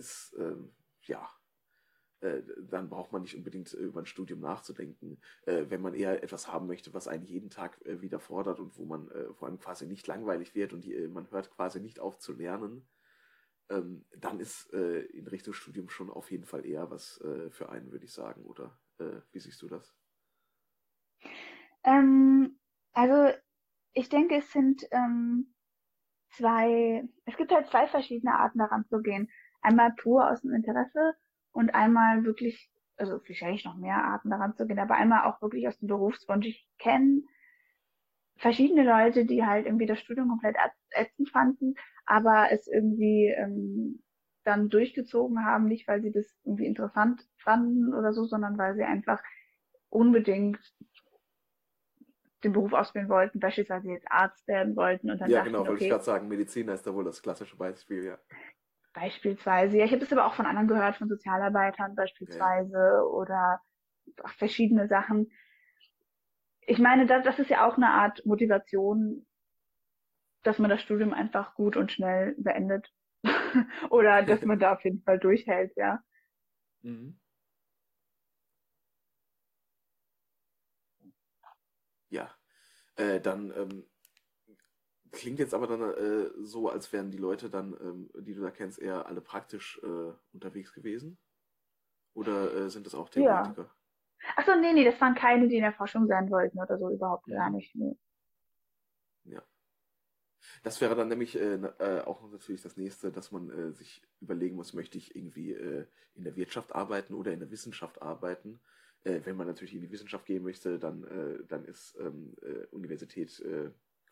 ist, 0.00 0.34
ähm, 0.38 0.72
ja, 1.02 1.28
äh, 2.20 2.42
dann 2.58 2.90
braucht 2.90 3.12
man 3.12 3.22
nicht 3.22 3.34
unbedingt 3.34 3.72
äh, 3.72 3.78
über 3.78 4.00
ein 4.00 4.06
Studium 4.06 4.40
nachzudenken. 4.40 5.20
Äh, 5.46 5.66
wenn 5.68 5.80
man 5.80 5.94
eher 5.94 6.22
etwas 6.22 6.48
haben 6.48 6.66
möchte, 6.66 6.92
was 6.92 7.08
einen 7.08 7.24
jeden 7.24 7.48
Tag 7.48 7.80
äh, 7.86 8.02
wieder 8.02 8.20
fordert 8.20 8.60
und 8.60 8.76
wo 8.76 8.84
man 8.84 9.10
äh, 9.10 9.32
vor 9.32 9.48
allem 9.48 9.58
quasi 9.58 9.86
nicht 9.86 10.06
langweilig 10.06 10.54
wird 10.54 10.72
und 10.74 10.84
die, 10.84 10.94
äh, 10.94 11.08
man 11.08 11.30
hört 11.30 11.50
quasi 11.50 11.80
nicht 11.80 11.98
auf 11.98 12.18
zu 12.18 12.34
lernen, 12.34 12.86
ähm, 13.70 14.04
dann 14.16 14.40
ist 14.40 14.72
in 14.72 15.28
Richtung 15.28 15.54
Studium 15.54 15.88
schon 15.88 16.10
auf 16.10 16.30
jeden 16.32 16.44
Fall 16.44 16.66
eher 16.66 16.90
was 16.90 17.20
für 17.50 17.68
einen, 17.68 17.92
würde 17.92 18.04
ich 18.04 18.12
sagen. 18.12 18.44
Oder 18.44 18.76
wie 19.30 19.38
siehst 19.38 19.62
du 19.62 19.68
das? 19.68 19.94
Ähm, 21.84 22.58
also 22.92 23.32
ich 23.92 24.08
denke, 24.08 24.38
es 24.38 24.50
sind 24.50 24.82
ähm, 24.90 25.54
zwei, 26.30 27.08
es 27.26 27.36
gibt 27.36 27.52
halt 27.52 27.68
zwei 27.68 27.86
verschiedene 27.86 28.34
Arten 28.34 28.58
daran 28.58 28.84
zu 28.88 29.00
gehen. 29.02 29.30
Einmal 29.62 29.92
pur 29.92 30.30
aus 30.30 30.42
dem 30.42 30.52
Interesse 30.54 31.14
und 31.52 31.74
einmal 31.74 32.24
wirklich, 32.24 32.70
also 32.96 33.20
wahrscheinlich 33.26 33.64
noch 33.64 33.76
mehr 33.76 34.04
Arten 34.04 34.30
daran 34.30 34.54
zu 34.54 34.66
gehen, 34.66 34.78
aber 34.78 34.94
einmal 34.94 35.24
auch 35.24 35.40
wirklich 35.42 35.66
aus 35.68 35.78
dem 35.78 35.88
Berufswunsch. 35.88 36.46
Ich 36.46 36.68
kenne 36.78 37.22
verschiedene 38.36 38.84
Leute, 38.84 39.24
die 39.26 39.44
halt 39.44 39.66
irgendwie 39.66 39.86
das 39.86 40.00
Studium 40.00 40.28
komplett 40.28 40.56
ätzend 40.90 41.30
fanden, 41.30 41.74
aber 42.06 42.48
es 42.50 42.66
irgendwie 42.66 43.28
ähm, 43.36 44.02
dann 44.44 44.68
durchgezogen 44.68 45.44
haben, 45.44 45.66
nicht 45.66 45.86
weil 45.86 46.02
sie 46.02 46.10
das 46.12 46.26
irgendwie 46.44 46.66
interessant 46.66 47.22
fanden 47.38 47.94
oder 47.94 48.12
so, 48.12 48.24
sondern 48.24 48.56
weil 48.58 48.74
sie 48.74 48.82
einfach 48.84 49.22
unbedingt 49.90 50.58
den 52.44 52.52
Beruf 52.52 52.72
ausbilden 52.74 53.08
wollten, 53.10 53.40
beispielsweise 53.40 53.88
jetzt 53.90 54.10
Arzt 54.10 54.46
werden 54.46 54.76
wollten 54.76 55.10
und 55.10 55.20
dann 55.20 55.32
Ja, 55.32 55.40
dachten, 55.40 55.52
genau, 55.52 55.66
wollte 55.66 55.72
okay, 55.74 55.84
ich 55.84 55.88
gerade 55.88 56.04
sagen, 56.04 56.28
Mediziner 56.28 56.74
ist 56.74 56.86
da 56.86 56.94
wohl 56.94 57.04
das 57.04 57.22
klassische 57.22 57.56
Beispiel, 57.56 58.04
ja. 58.04 58.18
Beispielsweise, 58.92 59.78
ja, 59.78 59.84
ich 59.84 59.92
habe 59.92 60.02
es 60.02 60.12
aber 60.12 60.26
auch 60.26 60.34
von 60.34 60.46
anderen 60.46 60.68
gehört, 60.68 60.96
von 60.96 61.08
Sozialarbeitern 61.08 61.94
beispielsweise 61.94 62.76
ja. 62.76 63.00
oder 63.02 63.60
verschiedene 64.36 64.88
Sachen. 64.88 65.30
Ich 66.62 66.78
meine, 66.78 67.06
das, 67.06 67.24
das 67.24 67.38
ist 67.38 67.50
ja 67.50 67.66
auch 67.66 67.76
eine 67.76 67.90
Art 67.90 68.24
Motivation, 68.26 69.26
dass 70.42 70.58
man 70.58 70.70
das 70.70 70.82
Studium 70.82 71.12
einfach 71.12 71.54
gut 71.54 71.76
und 71.76 71.92
schnell 71.92 72.34
beendet. 72.38 72.92
oder 73.90 74.22
dass 74.22 74.42
man 74.42 74.58
da 74.58 74.72
auf 74.72 74.84
jeden 74.84 75.02
Fall 75.02 75.18
durchhält, 75.18 75.76
ja. 75.76 76.02
Mhm. 76.82 77.18
Ja, 82.08 82.34
äh, 82.96 83.20
dann 83.20 83.52
ähm, 83.56 83.84
Klingt 85.12 85.38
jetzt 85.38 85.54
aber 85.54 85.66
dann 85.66 85.80
äh, 85.80 86.30
so, 86.40 86.68
als 86.68 86.92
wären 86.92 87.10
die 87.10 87.18
Leute 87.18 87.50
dann, 87.50 87.74
ähm, 87.80 88.10
die 88.14 88.34
du 88.34 88.42
da 88.42 88.50
kennst, 88.50 88.78
eher 88.78 89.06
alle 89.06 89.20
praktisch 89.20 89.80
äh, 89.82 90.12
unterwegs 90.32 90.72
gewesen? 90.72 91.18
Oder 92.14 92.54
äh, 92.54 92.70
sind 92.70 92.86
das 92.86 92.94
auch 92.94 93.08
Theoretiker? 93.08 93.62
Ja. 93.62 93.70
Achso, 94.36 94.54
nee, 94.60 94.72
nee, 94.72 94.84
das 94.84 95.00
waren 95.00 95.14
keine, 95.14 95.48
die 95.48 95.56
in 95.56 95.62
der 95.62 95.72
Forschung 95.72 96.06
sein 96.06 96.30
wollten 96.30 96.60
oder 96.60 96.78
so, 96.78 96.90
überhaupt 96.90 97.26
ja. 97.28 97.38
gar 97.38 97.50
nicht. 97.50 97.74
Nee. 97.74 97.96
Ja. 99.24 99.42
Das 100.62 100.80
wäre 100.80 100.94
dann 100.94 101.08
nämlich 101.08 101.38
äh, 101.38 101.54
äh, 101.54 102.02
auch 102.02 102.30
natürlich 102.30 102.62
das 102.62 102.76
nächste, 102.76 103.10
dass 103.10 103.32
man 103.32 103.50
äh, 103.50 103.72
sich 103.72 104.02
überlegen 104.20 104.56
muss, 104.56 104.74
möchte 104.74 104.98
ich 104.98 105.16
irgendwie 105.16 105.52
äh, 105.52 105.86
in 106.14 106.24
der 106.24 106.36
Wirtschaft 106.36 106.74
arbeiten 106.74 107.14
oder 107.14 107.32
in 107.32 107.40
der 107.40 107.50
Wissenschaft 107.50 108.02
arbeiten. 108.02 108.60
Äh, 109.04 109.20
wenn 109.24 109.36
man 109.36 109.46
natürlich 109.46 109.74
in 109.74 109.80
die 109.80 109.90
Wissenschaft 109.90 110.26
gehen 110.26 110.42
möchte, 110.42 110.78
dann, 110.78 111.04
äh, 111.04 111.44
dann 111.46 111.64
ist 111.64 111.96
ähm, 111.98 112.34
äh, 112.42 112.66
Universität 112.66 113.42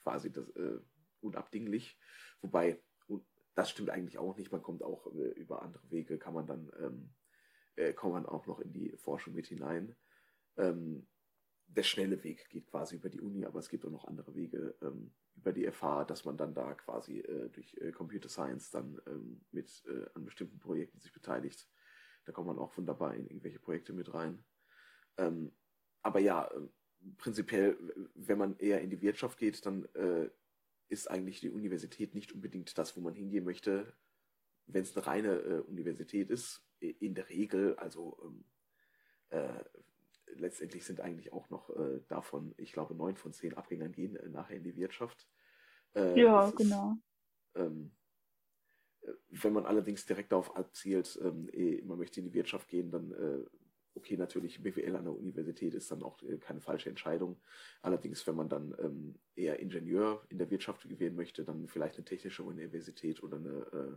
quasi 0.08 0.32
das, 0.32 0.48
äh, 0.56 0.80
unabdinglich. 1.20 1.98
Wobei, 2.40 2.82
das 3.54 3.70
stimmt 3.70 3.90
eigentlich 3.90 4.18
auch 4.18 4.36
nicht. 4.36 4.50
Man 4.50 4.62
kommt 4.62 4.82
auch 4.82 5.06
äh, 5.12 5.30
über 5.32 5.62
andere 5.62 5.90
Wege, 5.90 6.16
kann 6.16 6.32
man 6.32 6.46
dann, 6.46 6.72
ähm, 6.80 7.10
äh, 7.76 7.92
kommt 7.92 8.14
man 8.14 8.24
auch 8.24 8.46
noch 8.46 8.60
in 8.60 8.72
die 8.72 8.96
Forschung 8.96 9.34
mit 9.34 9.48
hinein. 9.48 9.96
Ähm, 10.56 11.06
der 11.66 11.82
schnelle 11.82 12.24
Weg 12.24 12.48
geht 12.48 12.66
quasi 12.68 12.96
über 12.96 13.10
die 13.10 13.20
Uni, 13.20 13.44
aber 13.44 13.58
es 13.58 13.68
gibt 13.68 13.84
auch 13.84 13.90
noch 13.90 14.06
andere 14.06 14.34
Wege 14.34 14.74
ähm, 14.80 15.12
über 15.36 15.52
die 15.52 15.70
FH, 15.70 16.04
dass 16.04 16.24
man 16.24 16.38
dann 16.38 16.54
da 16.54 16.72
quasi 16.72 17.18
äh, 17.18 17.50
durch 17.50 17.74
äh, 17.74 17.92
Computer 17.92 18.30
Science 18.30 18.70
dann 18.70 18.98
ähm, 19.06 19.44
mit 19.50 19.84
äh, 19.86 20.06
an 20.14 20.24
bestimmten 20.24 20.58
Projekten 20.58 21.00
sich 21.00 21.12
beteiligt. 21.12 21.68
Da 22.24 22.32
kommt 22.32 22.46
man 22.46 22.58
auch 22.58 22.74
wunderbar 22.78 23.14
in 23.14 23.26
irgendwelche 23.26 23.58
Projekte 23.58 23.92
mit 23.92 24.14
rein. 24.14 24.42
Ähm, 25.18 25.52
aber 26.02 26.20
ja, 26.20 26.50
ähm, 26.54 26.70
prinzipiell, 27.16 27.76
wenn 28.14 28.38
man 28.38 28.56
eher 28.58 28.80
in 28.80 28.90
die 28.90 29.00
Wirtschaft 29.00 29.38
geht, 29.38 29.64
dann 29.66 29.84
äh, 29.94 30.28
ist 30.88 31.10
eigentlich 31.10 31.40
die 31.40 31.50
Universität 31.50 32.14
nicht 32.14 32.32
unbedingt 32.32 32.76
das, 32.78 32.96
wo 32.96 33.00
man 33.00 33.14
hingehen 33.14 33.44
möchte, 33.44 33.92
wenn 34.66 34.82
es 34.82 34.96
eine 34.96 35.06
reine 35.06 35.34
äh, 35.34 35.60
Universität 35.60 36.30
ist. 36.30 36.64
In 36.80 37.14
der 37.14 37.28
Regel, 37.28 37.76
also 37.76 38.18
ähm, 38.24 38.44
äh, 39.30 39.64
letztendlich 40.34 40.84
sind 40.84 41.00
eigentlich 41.00 41.32
auch 41.32 41.50
noch 41.50 41.70
äh, 41.70 42.00
davon, 42.08 42.54
ich 42.56 42.72
glaube, 42.72 42.94
neun 42.94 43.16
von 43.16 43.32
zehn 43.32 43.54
Abgängern 43.54 43.92
gehen 43.92 44.16
äh, 44.16 44.28
nachher 44.28 44.56
in 44.56 44.64
die 44.64 44.76
Wirtschaft. 44.76 45.28
Äh, 45.94 46.20
ja, 46.20 46.50
genau. 46.50 46.92
Ist, 47.54 47.62
ähm, 47.62 47.90
äh, 49.00 49.12
wenn 49.30 49.52
man 49.52 49.66
allerdings 49.66 50.06
direkt 50.06 50.32
darauf 50.32 50.56
abzielt, 50.56 51.18
ähm, 51.22 51.48
eh, 51.52 51.82
man 51.82 51.98
möchte 51.98 52.20
in 52.20 52.26
die 52.26 52.34
Wirtschaft 52.34 52.68
gehen, 52.68 52.90
dann 52.90 53.12
okay, 53.98 54.16
natürlich 54.16 54.62
BWL 54.62 54.96
an 54.96 55.04
der 55.04 55.14
Universität 55.14 55.74
ist 55.74 55.90
dann 55.90 56.02
auch 56.02 56.22
äh, 56.22 56.38
keine 56.38 56.60
falsche 56.60 56.88
Entscheidung. 56.88 57.36
Allerdings, 57.82 58.26
wenn 58.26 58.36
man 58.36 58.48
dann 58.48 58.74
ähm, 58.78 59.16
eher 59.34 59.58
Ingenieur 59.58 60.24
in 60.28 60.38
der 60.38 60.50
Wirtschaft 60.50 60.88
gewähren 60.88 61.16
möchte, 61.16 61.44
dann 61.44 61.66
vielleicht 61.66 61.96
eine 61.96 62.04
technische 62.04 62.44
Universität 62.44 63.22
oder 63.22 63.36
eine, 63.36 63.66
äh, 63.72 63.96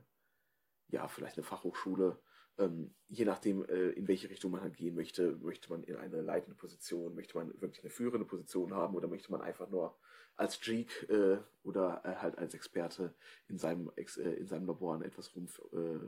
ja, 0.96 1.08
vielleicht 1.08 1.38
eine 1.38 1.46
Fachhochschule. 1.46 2.20
Ähm, 2.58 2.94
je 3.08 3.26
nachdem, 3.26 3.64
äh, 3.66 3.92
in 3.92 4.08
welche 4.08 4.30
Richtung 4.30 4.52
man 4.52 4.62
halt 4.62 4.76
gehen 4.76 4.96
möchte, 4.96 5.38
möchte 5.38 5.70
man 5.70 5.84
in 5.84 5.96
eine 5.96 6.22
leitende 6.22 6.56
Position, 6.56 7.16
möchte 7.16 7.38
man 7.38 7.50
wirklich 7.62 7.84
eine 7.84 7.92
führende 7.92 8.26
Position 8.26 8.74
haben 8.74 8.96
oder 8.96 9.08
möchte 9.08 9.32
man 9.32 9.42
einfach 9.42 9.70
nur 9.70 9.98
als 10.36 10.60
Geek 10.60 11.08
äh, 11.10 11.38
oder 11.64 12.02
äh, 12.04 12.16
halt 12.16 12.38
als 12.38 12.56
Experte 12.56 13.14
in 13.48 13.58
seinem, 13.58 13.92
äh, 13.96 14.34
in 14.34 14.48
seinem 14.48 14.66
Labor 14.66 14.96
an 14.96 15.04
etwas 15.04 15.36
rum, 15.36 15.48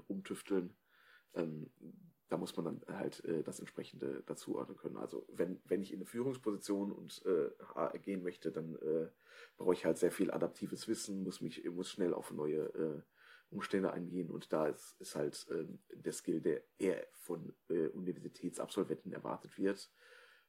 rumtüfteln. 0.10 0.76
Ähm, 1.36 1.70
da 2.30 2.38
muss 2.38 2.56
man 2.56 2.65
dann 2.65 2.98
halt 2.98 3.24
äh, 3.25 3.44
das 3.44 3.60
entsprechende 3.60 4.24
dazuordnen 4.25 4.77
können. 4.77 4.98
Also 4.98 5.25
wenn, 5.32 5.62
wenn 5.65 5.82
ich 5.82 5.92
in 5.92 6.00
eine 6.00 6.06
Führungsposition 6.06 6.92
und 6.92 7.24
äh, 7.25 8.00
gehen 8.00 8.24
möchte, 8.24 8.51
dann 8.51 8.75
äh, 8.75 9.10
brauche 9.58 9.74
ich 9.74 9.86
halt 9.86 9.98
sehr 9.98 10.12
viel 10.12 10.32
adaptives 10.32 10.88
Wissen, 10.88 11.24
muss 11.24 11.42
mich, 11.42 11.63
muss 11.70 11.92
schnell 11.92 12.13
auf 12.13 12.32
neue 12.32 12.62
äh, 12.74 13.01
Umstände 13.50 13.94
eingehen 13.94 14.32
und 14.32 14.51
da 14.51 14.68
ist, 14.68 14.96
ist 15.00 15.15
halt 15.15 15.46
ähm, 15.51 15.80
der 15.94 16.13
Skill, 16.13 16.42
der 16.42 16.63
eher 16.80 17.06
von 17.13 17.53
äh, 17.70 17.88
Universitätsabsolventen 17.88 19.13
erwartet 19.13 19.58
wird. 19.58 19.92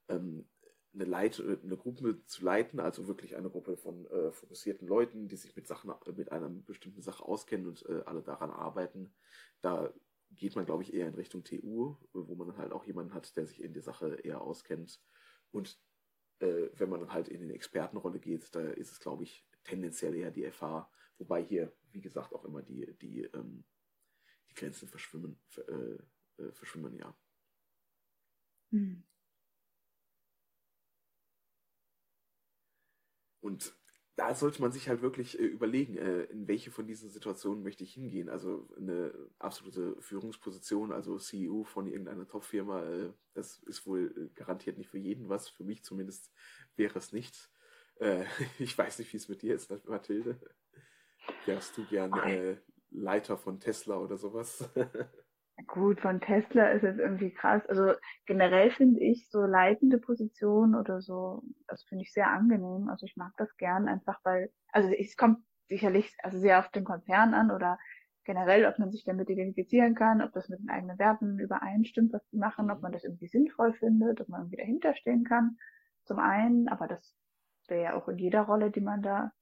Ähm, 0.08 0.48
eine, 0.94 1.04
Leit 1.04 1.40
eine 1.40 1.76
Gruppe 1.76 2.24
zu 2.26 2.44
leiten, 2.44 2.80
also 2.80 3.08
wirklich 3.08 3.36
eine 3.36 3.50
Gruppe 3.50 3.76
von 3.76 4.06
äh, 4.06 4.30
fokussierten 4.30 4.86
Leuten, 4.86 5.28
die 5.28 5.36
sich 5.36 5.54
mit 5.56 5.66
Sachen, 5.66 5.92
mit 6.16 6.30
einer 6.30 6.48
bestimmten 6.48 7.02
Sache 7.02 7.24
auskennen 7.24 7.66
und 7.66 7.84
äh, 7.88 8.02
alle 8.06 8.22
daran 8.22 8.50
arbeiten. 8.50 9.12
Da 9.60 9.92
geht 10.36 10.56
man, 10.56 10.66
glaube 10.66 10.82
ich, 10.82 10.92
eher 10.92 11.08
in 11.08 11.14
Richtung 11.14 11.44
TU, 11.44 11.96
wo 12.12 12.34
man 12.34 12.56
halt 12.56 12.72
auch 12.72 12.84
jemanden 12.84 13.14
hat, 13.14 13.36
der 13.36 13.46
sich 13.46 13.62
in 13.62 13.72
der 13.72 13.82
Sache 13.82 14.16
eher 14.22 14.40
auskennt. 14.40 15.00
Und 15.50 15.78
äh, 16.40 16.68
wenn 16.74 16.90
man 16.90 17.12
halt 17.12 17.28
in 17.28 17.48
die 17.48 17.54
Expertenrolle 17.54 18.18
geht, 18.18 18.54
da 18.54 18.60
ist 18.60 18.92
es, 18.92 19.00
glaube 19.00 19.24
ich, 19.24 19.46
tendenziell 19.64 20.14
eher 20.14 20.30
die 20.30 20.50
FH, 20.50 20.90
wobei 21.18 21.42
hier, 21.42 21.72
wie 21.92 22.00
gesagt, 22.00 22.32
auch 22.34 22.44
immer 22.44 22.62
die, 22.62 22.94
die, 23.00 23.22
ähm, 23.22 23.64
die 24.50 24.54
Grenzen 24.54 24.88
verschwimmen, 24.88 25.38
äh, 25.56 26.42
äh, 26.42 26.52
verschwimmen, 26.52 26.96
ja. 26.96 27.16
Hm. 28.70 29.04
Und 33.40 33.76
da 34.16 34.34
sollte 34.34 34.62
man 34.62 34.70
sich 34.70 34.88
halt 34.88 35.02
wirklich 35.02 35.38
äh, 35.38 35.44
überlegen, 35.44 35.96
äh, 35.96 36.22
in 36.24 36.46
welche 36.46 36.70
von 36.70 36.86
diesen 36.86 37.10
Situationen 37.10 37.62
möchte 37.62 37.82
ich 37.82 37.94
hingehen. 37.94 38.28
Also 38.28 38.68
eine 38.76 39.12
absolute 39.38 40.00
Führungsposition, 40.00 40.92
also 40.92 41.18
CEO 41.18 41.64
von 41.64 41.86
irgendeiner 41.86 42.26
Top-Firma, 42.26 42.84
äh, 42.84 43.12
das 43.34 43.58
ist 43.64 43.86
wohl 43.86 44.14
äh, 44.16 44.34
garantiert 44.34 44.78
nicht 44.78 44.90
für 44.90 44.98
jeden 44.98 45.28
was. 45.28 45.48
Für 45.48 45.64
mich 45.64 45.82
zumindest 45.82 46.32
wäre 46.76 46.98
es 46.98 47.12
nicht. 47.12 47.50
Äh, 47.96 48.24
ich 48.58 48.76
weiß 48.76 48.98
nicht, 49.00 49.12
wie 49.12 49.16
es 49.16 49.28
mit 49.28 49.42
dir 49.42 49.54
ist, 49.54 49.70
Mathilde. 49.88 50.38
Wärst 51.46 51.76
du 51.76 51.84
gern 51.86 52.12
äh, 52.12 52.58
Leiter 52.90 53.36
von 53.36 53.58
Tesla 53.58 53.96
oder 53.96 54.16
sowas? 54.16 54.68
Gut, 55.66 56.00
von 56.00 56.20
Tesla 56.20 56.70
ist 56.70 56.82
jetzt 56.82 56.98
irgendwie 56.98 57.32
krass. 57.32 57.64
Also 57.68 57.92
generell 58.26 58.70
finde 58.70 59.00
ich 59.00 59.28
so 59.30 59.42
leitende 59.42 59.98
Positionen 59.98 60.74
oder 60.74 61.00
so, 61.00 61.42
das 61.68 61.84
finde 61.84 62.02
ich 62.02 62.12
sehr 62.12 62.28
angenehm. 62.28 62.88
Also 62.88 63.06
ich 63.06 63.16
mag 63.16 63.32
das 63.36 63.56
gern 63.56 63.88
einfach, 63.88 64.18
weil, 64.24 64.50
also 64.72 64.90
es 64.90 65.16
kommt 65.16 65.38
sicherlich 65.68 66.12
also 66.22 66.38
sehr 66.38 66.58
auf 66.58 66.68
den 66.70 66.84
Konzern 66.84 67.34
an 67.34 67.50
oder 67.50 67.78
generell, 68.24 68.66
ob 68.66 68.78
man 68.78 68.90
sich 68.90 69.04
damit 69.04 69.30
identifizieren 69.30 69.94
kann, 69.94 70.22
ob 70.22 70.32
das 70.32 70.48
mit 70.48 70.58
den 70.58 70.70
eigenen 70.70 70.98
Werten 70.98 71.38
übereinstimmt, 71.38 72.12
was 72.12 72.26
die 72.30 72.38
machen, 72.38 72.70
ob 72.70 72.82
man 72.82 72.92
das 72.92 73.04
irgendwie 73.04 73.28
sinnvoll 73.28 73.74
findet, 73.74 74.20
ob 74.20 74.28
man 74.28 74.40
irgendwie 74.42 74.56
dahinter 74.56 74.94
stehen 74.96 75.24
kann. 75.24 75.56
Zum 76.04 76.18
einen, 76.18 76.68
aber 76.68 76.88
das 76.88 77.16
wäre 77.68 77.82
ja 77.82 77.94
auch 77.94 78.08
in 78.08 78.18
jeder 78.18 78.42
Rolle, 78.42 78.70
die 78.70 78.80
man 78.80 79.02
da 79.02 79.32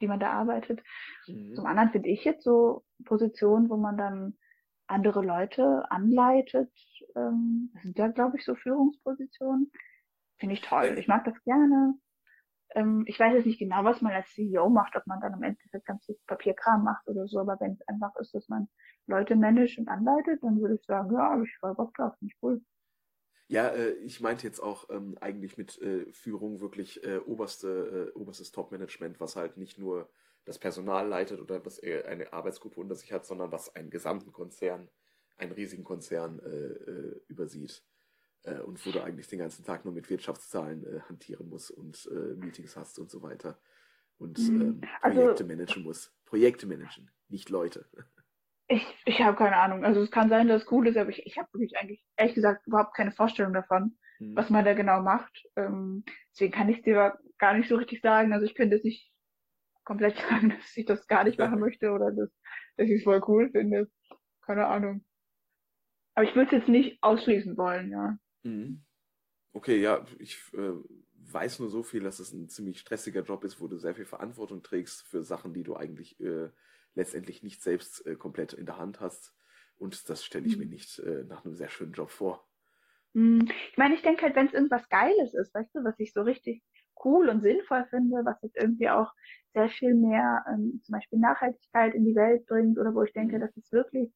die 0.00 0.06
man 0.06 0.20
da 0.20 0.32
arbeitet. 0.32 0.82
Mhm. 1.26 1.54
Zum 1.54 1.66
anderen 1.66 1.90
finde 1.90 2.08
ich 2.08 2.24
jetzt 2.24 2.44
so 2.44 2.84
Positionen, 3.04 3.68
wo 3.70 3.76
man 3.76 3.96
dann 3.96 4.36
andere 4.92 5.22
Leute 5.22 5.90
anleitet. 5.90 6.70
Ähm, 7.16 7.70
das 7.74 7.82
sind 7.82 7.98
ja, 7.98 8.08
glaube 8.08 8.36
ich, 8.38 8.44
so 8.44 8.54
Führungspositionen. 8.54 9.72
Finde 10.38 10.54
ich 10.54 10.60
toll. 10.60 10.96
Ich 10.98 11.08
mag 11.08 11.24
das 11.24 11.42
gerne. 11.44 11.94
Ähm, 12.74 13.04
ich 13.06 13.18
weiß 13.18 13.34
jetzt 13.34 13.46
nicht 13.46 13.58
genau, 13.58 13.84
was 13.84 14.00
man 14.00 14.12
als 14.12 14.32
CEO 14.32 14.68
macht, 14.68 14.96
ob 14.96 15.06
man 15.06 15.20
dann 15.20 15.34
im 15.34 15.42
Endeffekt 15.42 15.86
ganz 15.86 16.04
viel 16.04 16.16
Papierkram 16.26 16.84
macht 16.84 17.06
oder 17.06 17.26
so, 17.26 17.40
aber 17.40 17.58
wenn 17.60 17.72
es 17.72 17.88
einfach 17.88 18.14
ist, 18.16 18.34
dass 18.34 18.48
man 18.48 18.68
Leute 19.06 19.36
managt 19.36 19.78
und 19.78 19.88
anleitet, 19.88 20.42
dann 20.42 20.60
würde 20.60 20.76
ich 20.76 20.84
sagen, 20.86 21.12
ja, 21.12 21.30
habe 21.30 21.44
ich 21.44 21.56
voll 21.58 21.74
Bock 21.74 21.94
drauf, 21.94 22.14
finde 22.18 22.32
ich 22.32 22.42
cool. 22.42 22.62
Ja, 23.48 23.68
äh, 23.68 23.92
ich 24.04 24.20
meinte 24.20 24.46
jetzt 24.46 24.60
auch 24.60 24.88
ähm, 24.90 25.16
eigentlich 25.20 25.58
mit 25.58 25.80
äh, 25.82 26.10
Führung 26.12 26.60
wirklich 26.60 27.04
äh, 27.04 27.18
oberste, 27.18 28.12
oberstes 28.14 28.52
Top-Management, 28.52 29.20
was 29.20 29.36
halt 29.36 29.58
nicht 29.58 29.78
nur 29.78 30.08
das 30.44 30.58
Personal 30.58 31.06
leitet 31.06 31.40
oder 31.40 31.64
was 31.64 31.80
eine 31.82 32.32
Arbeitsgruppe 32.32 32.80
unter 32.80 32.94
sich 32.94 33.12
hat, 33.12 33.26
sondern 33.26 33.52
was 33.52 33.74
einen 33.76 33.90
gesamten 33.90 34.32
Konzern, 34.32 34.88
einen 35.36 35.52
riesigen 35.52 35.84
Konzern 35.84 36.40
äh, 36.40 36.48
äh, 36.48 37.20
übersieht. 37.28 37.82
Äh, 38.44 38.58
und 38.60 38.84
wo 38.84 38.90
du 38.90 39.02
eigentlich 39.02 39.28
den 39.28 39.38
ganzen 39.38 39.64
Tag 39.64 39.84
nur 39.84 39.94
mit 39.94 40.10
Wirtschaftszahlen 40.10 40.84
äh, 40.84 41.00
hantieren 41.08 41.48
musst 41.48 41.70
und 41.70 42.08
äh, 42.10 42.34
Meetings 42.34 42.76
hast 42.76 42.98
und 42.98 43.10
so 43.10 43.22
weiter. 43.22 43.60
Und 44.18 44.38
mhm. 44.38 44.60
ähm, 44.60 44.80
also 45.00 45.20
Projekte 45.20 45.44
also, 45.44 45.46
managen 45.46 45.82
musst. 45.84 46.12
Projekte 46.24 46.66
managen, 46.66 47.10
nicht 47.28 47.50
Leute. 47.50 47.86
Ich, 48.68 48.86
ich 49.04 49.20
habe 49.20 49.36
keine 49.36 49.56
Ahnung. 49.56 49.84
Also 49.84 50.00
es 50.00 50.10
kann 50.10 50.28
sein, 50.28 50.48
dass 50.48 50.62
es 50.62 50.72
cool 50.72 50.88
ist, 50.88 50.96
aber 50.96 51.10
ich, 51.10 51.24
ich 51.26 51.38
habe 51.38 51.48
wirklich 51.52 51.76
eigentlich, 51.76 52.02
ehrlich 52.16 52.34
gesagt, 52.34 52.66
überhaupt 52.66 52.96
keine 52.96 53.12
Vorstellung 53.12 53.52
davon, 53.52 53.96
mhm. 54.18 54.34
was 54.34 54.50
man 54.50 54.64
da 54.64 54.74
genau 54.74 55.02
macht. 55.02 55.44
Ähm, 55.56 56.04
deswegen 56.32 56.52
kann 56.52 56.68
ich 56.68 56.78
es 56.78 56.84
dir 56.84 57.18
gar 57.38 57.54
nicht 57.54 57.68
so 57.68 57.76
richtig 57.76 58.00
sagen. 58.00 58.32
Also 58.32 58.46
ich 58.46 58.54
könnte 58.54 58.76
es 58.76 58.84
nicht 58.84 59.11
komplett 59.84 60.16
sagen, 60.16 60.50
dass 60.58 60.76
ich 60.76 60.86
das 60.86 61.06
gar 61.06 61.24
nicht 61.24 61.38
machen 61.38 61.60
möchte 61.60 61.90
oder 61.90 62.10
dass, 62.10 62.30
dass 62.76 62.88
ich 62.88 62.98
es 62.98 63.04
voll 63.04 63.22
cool 63.26 63.50
finde. 63.50 63.90
Keine 64.42 64.66
Ahnung. 64.66 65.04
Aber 66.14 66.24
ich 66.26 66.34
würde 66.34 66.46
es 66.46 66.62
jetzt 66.62 66.68
nicht 66.68 67.02
ausschließen 67.02 67.56
wollen, 67.56 67.90
ja. 67.90 68.18
Mhm. 68.42 68.84
Okay, 69.54 69.80
ja, 69.80 70.04
ich 70.18 70.38
äh, 70.54 70.72
weiß 71.32 71.58
nur 71.58 71.68
so 71.68 71.82
viel, 71.82 72.02
dass 72.02 72.18
es 72.18 72.32
ein 72.32 72.48
ziemlich 72.48 72.80
stressiger 72.80 73.22
Job 73.22 73.44
ist, 73.44 73.60
wo 73.60 73.68
du 73.68 73.78
sehr 73.78 73.94
viel 73.94 74.04
Verantwortung 74.04 74.62
trägst 74.62 75.02
für 75.02 75.22
Sachen, 75.22 75.52
die 75.52 75.62
du 75.62 75.76
eigentlich 75.76 76.18
äh, 76.20 76.48
letztendlich 76.94 77.42
nicht 77.42 77.62
selbst 77.62 78.06
äh, 78.06 78.16
komplett 78.16 78.52
in 78.52 78.66
der 78.66 78.78
Hand 78.78 79.00
hast. 79.00 79.34
Und 79.76 80.08
das 80.08 80.24
stelle 80.24 80.46
ich 80.46 80.56
mhm. 80.56 80.64
mir 80.64 80.70
nicht 80.70 80.98
äh, 81.00 81.24
nach 81.24 81.44
einem 81.44 81.54
sehr 81.54 81.68
schönen 81.68 81.92
Job 81.92 82.10
vor. 82.10 82.46
Mhm. 83.14 83.48
Ich 83.70 83.78
meine, 83.78 83.94
ich 83.94 84.02
denke 84.02 84.22
halt, 84.22 84.36
wenn 84.36 84.46
es 84.46 84.54
irgendwas 84.54 84.88
Geiles 84.88 85.34
ist, 85.34 85.54
weißt 85.54 85.74
du, 85.74 85.84
was 85.84 85.98
ich 85.98 86.12
so 86.12 86.22
richtig 86.22 86.62
cool 87.04 87.28
und 87.28 87.42
sinnvoll 87.42 87.86
finde, 87.90 88.24
was 88.24 88.40
jetzt 88.42 88.56
irgendwie 88.56 88.90
auch 88.90 89.12
sehr 89.54 89.68
viel 89.68 89.94
mehr 89.94 90.44
ähm, 90.48 90.80
zum 90.84 90.94
Beispiel 90.94 91.18
Nachhaltigkeit 91.18 91.94
in 91.94 92.04
die 92.04 92.14
Welt 92.14 92.46
bringt 92.46 92.78
oder 92.78 92.94
wo 92.94 93.02
ich 93.02 93.12
denke, 93.12 93.38
das 93.38 93.56
ist 93.56 93.72
wirklich 93.72 94.10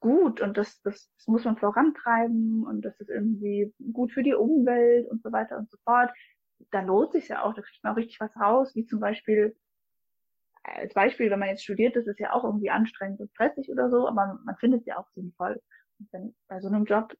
gut 0.00 0.40
und 0.40 0.56
das, 0.56 0.80
das, 0.82 1.10
das 1.16 1.26
muss 1.26 1.44
man 1.44 1.56
vorantreiben 1.56 2.64
und 2.64 2.82
das 2.84 2.98
ist 3.00 3.10
irgendwie 3.10 3.74
gut 3.92 4.12
für 4.12 4.22
die 4.22 4.34
Umwelt 4.34 5.08
und 5.08 5.22
so 5.22 5.32
weiter 5.32 5.58
und 5.58 5.70
so 5.70 5.76
fort. 5.84 6.10
Da 6.70 6.80
lohnt 6.80 7.12
sich 7.12 7.28
ja 7.28 7.42
auch, 7.42 7.54
da 7.54 7.62
kriegt 7.62 7.82
man 7.82 7.92
auch 7.92 7.96
richtig 7.96 8.20
was 8.20 8.34
raus, 8.36 8.74
wie 8.74 8.86
zum 8.86 9.00
Beispiel 9.00 9.56
als 10.62 10.94
Beispiel, 10.94 11.30
wenn 11.30 11.38
man 11.38 11.48
jetzt 11.48 11.64
studiert, 11.64 11.96
das 11.96 12.06
ist 12.06 12.20
ja 12.20 12.32
auch 12.32 12.44
irgendwie 12.44 12.70
anstrengend 12.70 13.20
und 13.20 13.30
stressig 13.30 13.70
oder 13.70 13.90
so, 13.90 14.06
aber 14.06 14.38
man 14.44 14.56
findet 14.56 14.86
ja 14.86 14.98
auch 14.98 15.08
sinnvoll. 15.14 15.60
Und 15.98 16.12
wenn, 16.12 16.34
bei 16.46 16.60
so 16.60 16.68
einem 16.68 16.84
Job 16.84 17.14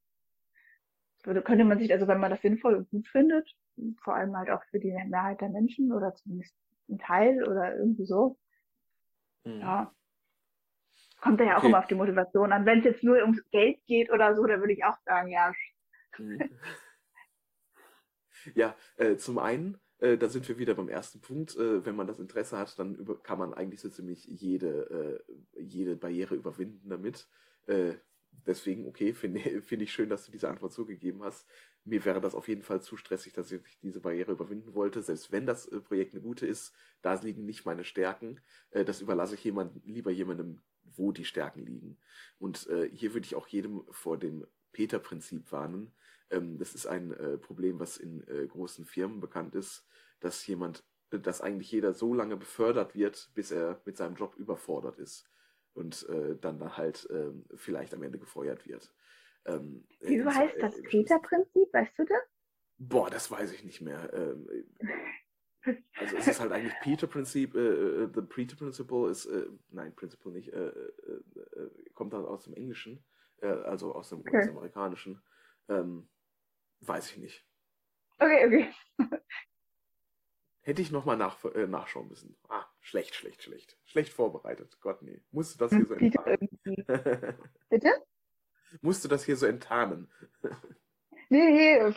könnte 1.22 1.64
man 1.64 1.78
sich, 1.78 1.92
also 1.92 2.06
wenn 2.06 2.20
man 2.20 2.30
das 2.30 2.42
sinnvoll 2.42 2.74
und 2.74 2.90
gut 2.90 3.08
findet, 3.08 3.50
vor 4.02 4.14
allem 4.14 4.36
halt 4.36 4.50
auch 4.50 4.62
für 4.70 4.78
die 4.78 4.92
Mehrheit 5.08 5.40
der 5.40 5.48
Menschen 5.48 5.92
oder 5.92 6.14
zumindest 6.14 6.54
ein 6.88 6.98
Teil 6.98 7.44
oder 7.44 7.76
irgendwie 7.76 8.06
so. 8.06 8.38
Mhm. 9.44 9.60
Ja. 9.60 9.94
Kommt 11.20 11.40
da 11.40 11.44
ja 11.44 11.54
auch 11.54 11.58
okay. 11.58 11.68
immer 11.68 11.78
auf 11.80 11.86
die 11.86 11.94
Motivation 11.94 12.52
an. 12.52 12.64
Wenn 12.64 12.78
es 12.78 12.84
jetzt 12.84 13.02
nur 13.02 13.16
ums 13.18 13.42
Geld 13.50 13.84
geht 13.86 14.10
oder 14.10 14.36
so, 14.36 14.46
dann 14.46 14.60
würde 14.60 14.72
ich 14.72 14.84
auch 14.84 14.98
sagen, 15.04 15.28
ja. 15.28 15.52
Mhm. 16.16 16.38
ja, 18.54 18.74
äh, 18.96 19.16
zum 19.16 19.38
einen, 19.38 19.78
äh, 19.98 20.16
da 20.16 20.28
sind 20.28 20.48
wir 20.48 20.58
wieder 20.58 20.74
beim 20.74 20.88
ersten 20.88 21.20
Punkt. 21.20 21.56
Äh, 21.56 21.84
wenn 21.84 21.96
man 21.96 22.06
das 22.06 22.20
Interesse 22.20 22.56
hat, 22.56 22.78
dann 22.78 22.94
über, 22.94 23.20
kann 23.20 23.38
man 23.38 23.52
eigentlich 23.52 23.80
so 23.80 23.88
ziemlich 23.88 24.24
jede, 24.26 25.24
äh, 25.56 25.60
jede 25.60 25.96
Barriere 25.96 26.36
überwinden 26.36 26.88
damit. 26.88 27.28
Deswegen, 28.48 28.86
okay, 28.88 29.12
finde 29.12 29.40
find 29.62 29.82
ich 29.82 29.92
schön, 29.92 30.08
dass 30.08 30.24
du 30.24 30.32
diese 30.32 30.48
Antwort 30.48 30.72
zugegeben 30.72 31.22
hast. 31.22 31.46
mir 31.84 32.02
wäre 32.06 32.20
das 32.20 32.34
auf 32.34 32.48
jeden 32.48 32.62
Fall 32.62 32.80
zu 32.80 32.96
stressig, 32.96 33.34
dass 33.34 33.52
ich 33.52 33.60
diese 33.82 34.00
Barriere 34.00 34.32
überwinden 34.32 34.74
wollte. 34.74 35.02
Selbst 35.02 35.30
wenn 35.30 35.44
das 35.44 35.66
äh, 35.66 35.80
Projekt 35.80 36.14
eine 36.14 36.22
gute 36.22 36.46
ist, 36.46 36.74
da 37.02 37.12
liegen 37.14 37.44
nicht 37.44 37.66
meine 37.66 37.84
Stärken. 37.84 38.40
Äh, 38.70 38.86
das 38.86 39.02
überlasse 39.02 39.34
ich 39.34 39.44
jemand, 39.44 39.84
lieber 39.84 40.10
jemandem, 40.10 40.60
wo 40.96 41.12
die 41.12 41.26
Stärken 41.26 41.66
liegen. 41.66 41.98
Und 42.38 42.66
äh, 42.68 42.88
hier 42.90 43.12
würde 43.12 43.26
ich 43.26 43.34
auch 43.34 43.46
jedem 43.48 43.84
vor 43.90 44.18
dem 44.18 44.46
Peter-Prinzip 44.72 45.52
warnen. 45.52 45.92
Ähm, 46.30 46.56
das 46.58 46.74
ist 46.74 46.86
ein 46.86 47.14
Problem, 47.42 47.78
was 47.78 47.98
in 47.98 48.24
großen 48.48 48.86
Firmen 48.86 49.20
bekannt 49.20 49.54
ist, 49.54 49.86
dass 50.20 50.46
jemand, 50.46 50.84
dass 51.10 51.42
eigentlich 51.42 51.70
jeder 51.70 51.92
so 51.92 52.14
lange 52.14 52.38
befördert 52.38 52.94
wird, 52.94 53.30
bis 53.34 53.50
er 53.50 53.82
mit 53.84 53.98
seinem 53.98 54.16
Job 54.16 54.36
überfordert 54.36 54.98
ist 54.98 55.28
und 55.74 56.08
äh, 56.08 56.36
dann 56.40 56.58
da 56.58 56.76
halt 56.76 57.06
ähm, 57.10 57.44
vielleicht 57.54 57.94
am 57.94 58.02
Ende 58.02 58.18
gefeuert 58.18 58.66
wird. 58.66 58.92
Ähm, 59.44 59.86
Wieso 60.00 60.32
heißt 60.32 60.56
das 60.60 60.82
Peter-Prinzip? 60.82 61.72
Weißt 61.72 61.98
du 61.98 62.04
das? 62.04 62.22
Boah, 62.78 63.10
das 63.10 63.30
weiß 63.30 63.52
ich 63.52 63.64
nicht 63.64 63.80
mehr. 63.80 64.12
Ähm, 64.12 64.48
also 65.96 66.16
es 66.16 66.28
ist 66.28 66.40
halt 66.40 66.52
eigentlich 66.52 66.74
Peter-Prinzip, 66.80 67.54
äh, 67.54 67.58
äh, 67.58 68.08
the 68.14 68.22
Peter 68.22 68.56
Principle 68.56 69.10
ist, 69.10 69.26
äh, 69.26 69.46
nein, 69.70 69.94
Principle 69.94 70.32
nicht, 70.32 70.52
äh, 70.52 70.72
kommt 71.94 72.12
dann 72.12 72.24
aus 72.24 72.44
dem 72.44 72.54
Englischen, 72.54 73.04
also 73.40 73.94
aus 73.94 74.10
dem 74.10 74.20
okay. 74.20 74.36
US-amerikanischen. 74.36 75.22
Ähm, 75.68 76.08
weiß 76.80 77.10
ich 77.12 77.18
nicht. 77.18 77.46
Okay, 78.18 78.46
okay. 78.46 79.18
Hätte 80.62 80.82
ich 80.82 80.90
nochmal 80.90 81.16
nach, 81.16 81.44
äh, 81.44 81.66
nachschauen 81.66 82.08
müssen. 82.08 82.36
Ah, 82.48 82.66
schlecht, 82.88 83.14
schlecht, 83.14 83.42
schlecht. 83.42 83.76
Schlecht 83.84 84.12
vorbereitet. 84.12 84.78
Gott, 84.80 85.02
nee. 85.02 85.22
Musste 85.30 85.58
das 85.58 85.70
hier 85.70 85.84
so 85.86 85.94
enttarnen. 85.94 86.48
Bitte? 87.68 87.90
Musste 88.80 89.08
das 89.08 89.24
hier 89.24 89.36
so 89.36 89.46
enttarnen. 89.46 90.10
nee, 91.28 91.50
nee. 91.50 91.94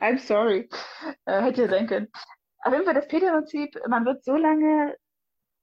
I'm 0.00 0.18
sorry. 0.18 0.68
Äh, 1.24 1.42
hätte 1.42 1.62
ja 1.62 1.68
sein 1.68 1.86
können. 1.86 2.08
Auf 2.58 2.72
jeden 2.72 2.84
Fall 2.84 2.94
das 2.94 3.08
Peter-Prinzip, 3.08 3.78
man 3.88 4.04
wird 4.04 4.24
so 4.24 4.36
lange 4.36 4.96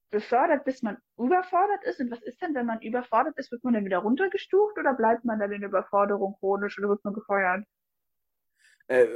befördert, 0.09 0.63
bis 0.63 0.81
man 0.81 0.97
überfordert 1.17 1.83
ist. 1.83 1.99
Und 1.99 2.11
was 2.11 2.21
ist 2.21 2.41
denn, 2.41 2.55
wenn 2.55 2.65
man 2.65 2.81
überfordert 2.81 3.37
ist? 3.37 3.51
Wird 3.51 3.63
man 3.63 3.73
dann 3.73 3.85
wieder 3.85 3.99
runtergestuft 3.99 4.77
oder 4.77 4.93
bleibt 4.93 5.25
man 5.25 5.39
dann 5.39 5.51
in 5.51 5.63
Überforderung 5.63 6.37
chronisch 6.39 6.79
oder 6.79 6.89
wird 6.89 7.03
man 7.03 7.13
gefeuert? 7.13 7.65
Äh, 8.87 9.07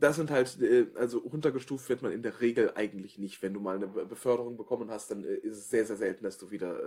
das 0.00 0.16
sind 0.16 0.30
halt, 0.30 0.60
äh, 0.60 0.86
also 0.94 1.18
runtergestuft 1.18 1.88
wird 1.88 2.02
man 2.02 2.12
in 2.12 2.22
der 2.22 2.40
Regel 2.40 2.72
eigentlich 2.74 3.18
nicht. 3.18 3.42
Wenn 3.42 3.54
du 3.54 3.60
mal 3.60 3.76
eine 3.76 3.88
Beförderung 3.88 4.56
bekommen 4.56 4.90
hast, 4.90 5.10
dann 5.10 5.24
äh, 5.24 5.34
ist 5.34 5.58
es 5.58 5.70
sehr, 5.70 5.84
sehr 5.84 5.96
selten, 5.96 6.24
dass 6.24 6.38
du 6.38 6.50
wieder 6.50 6.80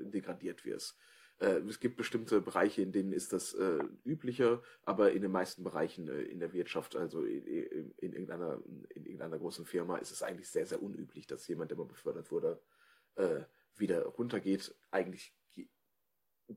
degradiert 0.00 0.64
wirst. 0.64 0.96
Es 1.38 1.80
gibt 1.80 1.96
bestimmte 1.96 2.42
Bereiche, 2.42 2.82
in 2.82 2.92
denen 2.92 3.14
ist 3.14 3.32
das 3.32 3.56
üblicher, 4.04 4.62
aber 4.82 5.12
in 5.12 5.22
den 5.22 5.30
meisten 5.30 5.64
Bereichen 5.64 6.06
in 6.06 6.38
der 6.38 6.52
Wirtschaft, 6.52 6.96
also 6.96 7.24
in, 7.24 7.94
irgendeiner, 7.98 8.60
in 8.94 9.06
irgendeiner 9.06 9.38
großen 9.38 9.64
Firma, 9.64 9.96
ist 9.96 10.10
es 10.10 10.22
eigentlich 10.22 10.50
sehr, 10.50 10.66
sehr 10.66 10.82
unüblich, 10.82 11.26
dass 11.26 11.48
jemand, 11.48 11.70
der 11.70 11.78
mal 11.78 11.86
befördert 11.86 12.30
wurde, 12.30 12.60
wieder 13.74 14.04
runtergeht. 14.04 14.74
Eigentlich 14.90 15.34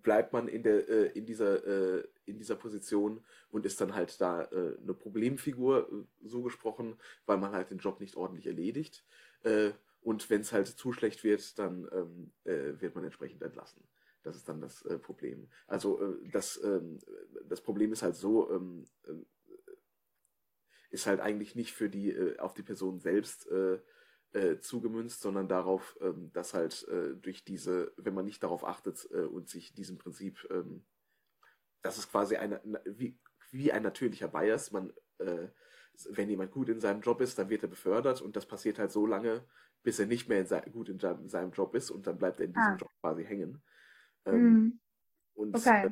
bleibt 0.02 0.34
man 0.34 0.48
in 0.48 0.64
der 0.64 0.90
äh, 0.90 1.06
in 1.18 1.26
dieser 1.26 1.66
äh, 1.66 2.08
in 2.26 2.38
dieser 2.38 2.56
Position 2.56 3.24
und 3.52 3.66
ist 3.66 3.80
dann 3.80 3.94
halt 3.94 4.20
da 4.20 4.44
äh, 4.44 4.78
eine 4.82 4.94
Problemfigur 4.94 5.90
äh, 5.92 6.28
so 6.28 6.42
gesprochen, 6.42 6.98
weil 7.26 7.38
man 7.38 7.52
halt 7.52 7.70
den 7.70 7.78
Job 7.78 8.00
nicht 8.00 8.16
ordentlich 8.16 8.48
erledigt 8.48 9.06
äh, 9.44 9.72
und 10.02 10.30
wenn 10.30 10.42
es 10.42 10.52
halt 10.52 10.68
zu 10.68 10.92
schlecht 10.92 11.24
wird, 11.24 11.58
dann 11.60 11.88
ähm, 11.92 12.32
äh, 12.44 12.82
wird 12.82 12.96
man 12.96 13.04
entsprechend 13.04 13.42
entlassen. 13.42 13.84
Das 14.24 14.36
ist 14.36 14.48
dann 14.48 14.62
das 14.62 14.86
Problem. 15.02 15.50
Also 15.68 16.18
das 16.32 16.58
ähm, 16.64 17.00
das 17.50 17.60
Problem 17.60 17.92
ist 17.92 18.04
halt 18.04 18.16
so 18.16 18.50
ähm, 18.52 18.86
ist 20.92 21.08
halt 21.08 21.20
eigentlich 21.20 21.56
nicht 21.56 21.74
für 21.74 21.90
die 21.90 22.40
auf 22.40 22.54
die 22.54 22.64
Person 22.64 23.02
selbst 23.02 23.50
äh, 24.34 24.60
zugemünzt, 24.60 25.22
sondern 25.22 25.48
darauf, 25.48 25.98
ähm, 26.02 26.32
dass 26.34 26.54
halt 26.54 26.88
äh, 26.88 27.16
durch 27.16 27.44
diese, 27.46 27.94
wenn 27.98 28.14
man 28.14 28.26
nicht 28.26 28.44
darauf 28.44 28.66
achtet 28.66 29.08
äh, 29.12 29.22
und 29.22 29.50
sich 29.50 29.74
diesem 29.74 29.98
Prinzip, 29.98 30.48
ähm, 30.52 30.86
das 31.82 31.98
ist 31.98 32.12
quasi 32.12 32.36
eine, 32.38 32.62
wie, 32.86 33.20
wie 33.52 33.72
ein 33.72 33.84
natürlicher 33.84 34.28
Bias, 34.28 34.72
man, 34.72 34.92
äh, 35.20 35.50
wenn 36.10 36.30
jemand 36.30 36.52
gut 36.52 36.70
in 36.70 36.80
seinem 36.80 37.02
Job 37.02 37.22
ist, 37.22 37.38
dann 37.38 37.50
wird 37.50 37.64
er 37.64 37.70
befördert 37.70 38.22
und 38.22 38.36
das 38.36 38.48
passiert 38.48 38.80
halt 38.80 38.92
so 38.92 39.06
lange, 39.06 39.46
bis 39.84 40.00
er 40.00 40.08
nicht 40.08 40.28
mehr 40.28 40.40
in 40.40 40.72
gut 40.72 40.90
in 40.90 41.00
seinem 41.00 41.52
Job 41.52 41.76
ist 41.76 41.92
und 41.92 42.08
dann 42.08 42.18
bleibt 42.18 42.40
er 42.40 42.48
in 42.48 42.54
diesem 42.54 42.74
ah. 42.74 42.78
Job 42.78 42.92
quasi 43.02 43.24
hängen. 43.26 43.62
Ähm, 44.26 44.54
mm. 44.54 44.80
Und 45.36 45.56
okay. 45.56 45.88
Äh, 45.88 45.92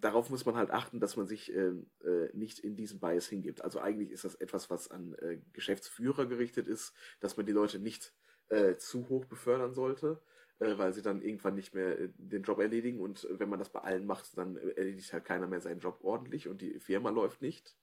darauf 0.00 0.30
muss 0.30 0.44
man 0.46 0.56
halt 0.56 0.70
achten, 0.70 1.00
dass 1.00 1.16
man 1.16 1.26
sich 1.26 1.52
äh, 1.54 1.72
äh, 2.04 2.30
nicht 2.32 2.58
in 2.58 2.76
diesen 2.76 3.00
Bias 3.00 3.26
hingibt. 3.26 3.62
Also 3.62 3.80
eigentlich 3.80 4.10
ist 4.10 4.24
das 4.24 4.34
etwas, 4.34 4.70
was 4.70 4.90
an 4.90 5.14
äh, 5.14 5.38
Geschäftsführer 5.52 6.26
gerichtet 6.26 6.66
ist, 6.66 6.92
dass 7.20 7.36
man 7.36 7.46
die 7.46 7.52
Leute 7.52 7.78
nicht 7.78 8.12
äh, 8.48 8.76
zu 8.76 9.08
hoch 9.08 9.24
befördern 9.24 9.72
sollte, 9.72 10.20
äh, 10.58 10.76
weil 10.76 10.92
sie 10.92 11.02
dann 11.02 11.22
irgendwann 11.22 11.54
nicht 11.54 11.74
mehr 11.74 11.98
äh, 11.98 12.08
den 12.16 12.42
Job 12.42 12.58
erledigen. 12.58 13.00
Und 13.00 13.26
wenn 13.30 13.48
man 13.48 13.58
das 13.58 13.70
bei 13.70 13.80
allen 13.80 14.06
macht, 14.06 14.36
dann 14.36 14.56
erledigt 14.56 15.12
halt 15.12 15.24
keiner 15.24 15.46
mehr 15.46 15.60
seinen 15.60 15.80
Job 15.80 16.00
ordentlich 16.02 16.48
und 16.48 16.60
die 16.60 16.78
Firma 16.80 17.10
läuft 17.10 17.40
nicht. 17.42 17.76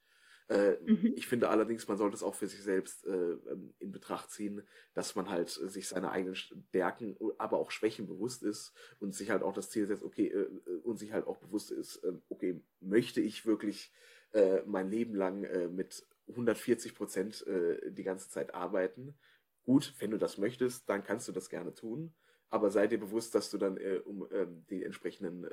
Äh, 0.51 0.75
mhm. 0.83 1.13
Ich 1.15 1.27
finde 1.27 1.47
allerdings, 1.47 1.87
man 1.87 1.97
sollte 1.97 2.15
es 2.17 2.23
auch 2.23 2.35
für 2.35 2.47
sich 2.47 2.61
selbst 2.61 3.05
äh, 3.07 3.11
ähm, 3.11 3.73
in 3.79 3.93
Betracht 3.93 4.29
ziehen, 4.31 4.61
dass 4.93 5.15
man 5.15 5.29
halt 5.29 5.49
sich 5.49 5.87
seine 5.87 6.11
eigenen 6.11 6.35
Stärken, 6.35 7.15
aber 7.37 7.57
auch 7.57 7.71
Schwächen 7.71 8.05
bewusst 8.05 8.43
ist 8.43 8.73
und 8.99 9.15
sich 9.15 9.29
halt 9.29 9.43
auch 9.43 9.53
das 9.53 9.69
Ziel 9.69 9.87
setzt, 9.87 10.03
okay, 10.03 10.27
äh, 10.27 10.49
und 10.83 10.97
sich 10.97 11.13
halt 11.13 11.25
auch 11.25 11.37
bewusst 11.37 11.71
ist, 11.71 12.03
ähm, 12.03 12.21
okay, 12.27 12.59
möchte 12.81 13.21
ich 13.21 13.45
wirklich 13.45 13.93
äh, 14.33 14.61
mein 14.65 14.89
Leben 14.89 15.15
lang 15.15 15.45
äh, 15.45 15.69
mit 15.69 16.05
140 16.27 16.95
Prozent 16.95 17.47
äh, 17.47 17.89
die 17.89 18.03
ganze 18.03 18.29
Zeit 18.29 18.53
arbeiten? 18.53 19.17
Gut, 19.63 19.93
wenn 19.99 20.11
du 20.11 20.17
das 20.17 20.37
möchtest, 20.37 20.89
dann 20.89 21.05
kannst 21.05 21.29
du 21.29 21.31
das 21.31 21.47
gerne 21.47 21.73
tun, 21.73 22.13
aber 22.49 22.71
sei 22.71 22.87
dir 22.87 22.99
bewusst, 22.99 23.35
dass 23.35 23.51
du 23.51 23.57
dann 23.57 23.77
um 24.03 24.27
ähm, 24.31 24.65
die 24.69 24.83
entsprechenden 24.83 25.47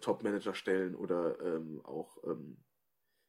Top-Manager-Stellen 0.00 0.94
oder 0.94 1.36
auch 1.82 2.16
ähm, 2.24 2.56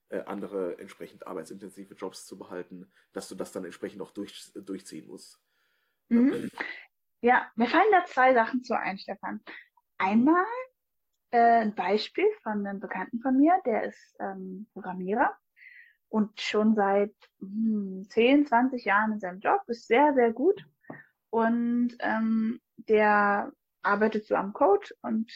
äh, 0.10 0.22
andere 0.26 0.78
entsprechend 0.80 1.28
arbeitsintensive 1.28 1.94
Jobs 1.94 2.26
zu 2.26 2.38
behalten, 2.38 2.92
dass 3.14 3.28
du 3.28 3.36
das 3.36 3.52
dann 3.52 3.66
entsprechend 3.66 4.02
auch 4.02 4.12
durch, 4.12 4.52
durchziehen 4.54 5.08
musst. 5.08 5.40
Mhm. 6.10 6.50
Ja, 7.22 7.52
mir 7.56 7.68
fallen 7.68 7.92
da 7.92 8.06
zwei 8.06 8.34
Sachen 8.34 8.64
zu 8.64 8.78
ein, 8.78 8.98
Stefan. 8.98 9.42
Einmal 9.98 10.46
äh, 11.32 11.62
ein 11.62 11.76
Beispiel 11.76 12.28
von 12.44 12.66
einem 12.66 12.80
Bekannten 12.80 13.20
von 13.20 13.38
mir, 13.38 13.60
der 13.66 13.84
ist 13.84 14.16
ähm, 14.20 14.68
Programmierer 14.74 15.36
und 16.10 16.40
schon 16.40 16.76
seit 16.76 17.14
hm, 17.40 18.06
10, 18.10 18.46
20 18.48 18.86
Jahren 18.86 19.14
in 19.14 19.20
seinem 19.20 19.40
Job, 19.40 19.62
ist 19.68 19.88
sehr, 19.88 20.14
sehr 20.14 20.32
gut. 20.32 20.66
Und 21.30 21.98
ähm, 22.00 22.62
der 22.78 23.52
arbeitet 23.82 24.26
so 24.26 24.36
am 24.36 24.54
Code 24.54 24.88
und 25.02 25.32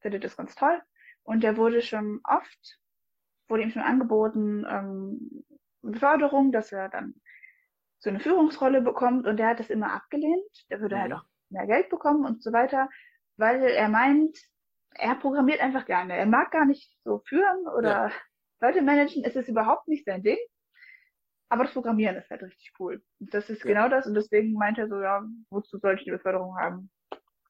findet 0.00 0.24
das 0.24 0.36
ganz 0.36 0.54
toll. 0.54 0.80
Und 1.22 1.42
der 1.42 1.56
wurde 1.56 1.82
schon 1.82 2.20
oft 2.24 2.78
wurde 3.48 3.62
ihm 3.62 3.70
schon 3.70 3.82
angeboten, 3.82 4.64
ähm, 4.68 5.44
Beförderung, 5.82 6.52
dass 6.52 6.72
er 6.72 6.88
dann 6.88 7.14
so 7.98 8.10
eine 8.10 8.20
Führungsrolle 8.20 8.82
bekommt 8.82 9.26
und 9.26 9.36
der 9.38 9.48
hat 9.48 9.60
das 9.60 9.70
immer 9.70 9.92
abgelehnt. 9.92 10.66
Der 10.70 10.80
würde 10.80 10.98
halt 10.98 11.10
mhm. 11.10 11.14
halt 11.14 11.24
auch 11.24 11.28
mehr 11.50 11.66
Geld 11.66 11.88
bekommen 11.88 12.24
und 12.26 12.42
so 12.42 12.52
weiter, 12.52 12.88
weil 13.36 13.62
er 13.62 13.88
meint, 13.88 14.36
er 14.94 15.14
programmiert 15.14 15.60
einfach 15.60 15.86
gerne. 15.86 16.16
Er 16.16 16.26
mag 16.26 16.50
gar 16.50 16.64
nicht 16.64 16.90
so 17.04 17.22
führen 17.26 17.66
oder 17.76 18.08
ja. 18.08 18.12
Leute 18.60 18.82
managen, 18.82 19.24
es 19.24 19.36
ist 19.36 19.48
überhaupt 19.48 19.88
nicht 19.88 20.04
sein 20.04 20.22
Ding. 20.22 20.38
Aber 21.48 21.64
das 21.64 21.74
Programmieren 21.74 22.16
ist 22.16 22.28
halt 22.28 22.42
richtig 22.42 22.72
cool. 22.80 23.02
Und 23.20 23.32
das 23.32 23.48
ist 23.50 23.62
ja. 23.64 23.68
genau 23.68 23.88
das 23.88 24.06
und 24.06 24.14
deswegen 24.14 24.54
meint 24.54 24.78
er 24.78 24.88
so, 24.88 25.00
ja, 25.00 25.22
wozu 25.50 25.78
soll 25.78 25.94
ich 25.94 26.04
die 26.04 26.10
Beförderung 26.10 26.56
haben? 26.58 26.90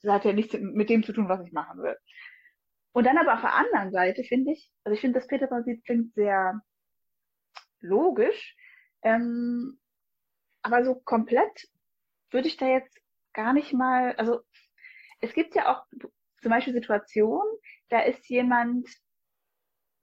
Das 0.02 0.12
hat 0.12 0.24
ja 0.24 0.32
nichts 0.32 0.54
mit 0.58 0.90
dem 0.90 1.02
zu 1.02 1.12
tun, 1.12 1.28
was 1.28 1.44
ich 1.46 1.52
machen 1.52 1.82
will. 1.82 1.96
Und 2.96 3.04
dann 3.04 3.18
aber 3.18 3.34
auf 3.34 3.42
der 3.42 3.52
anderen 3.52 3.92
Seite 3.92 4.24
finde 4.24 4.52
ich, 4.52 4.72
also 4.82 4.94
ich 4.94 5.02
finde, 5.02 5.18
das 5.18 5.28
Peter-Prinzip 5.28 5.84
klingt 5.84 6.14
sehr 6.14 6.62
logisch, 7.80 8.56
ähm, 9.02 9.78
aber 10.62 10.82
so 10.82 10.94
komplett 10.94 11.68
würde 12.30 12.48
ich 12.48 12.56
da 12.56 12.66
jetzt 12.66 12.98
gar 13.34 13.52
nicht 13.52 13.74
mal, 13.74 14.14
also 14.16 14.40
es 15.20 15.34
gibt 15.34 15.54
ja 15.54 15.76
auch 15.76 15.84
zum 16.40 16.50
Beispiel 16.50 16.72
Situationen, 16.72 17.46
da 17.90 18.00
ist 18.00 18.26
jemand, 18.30 18.88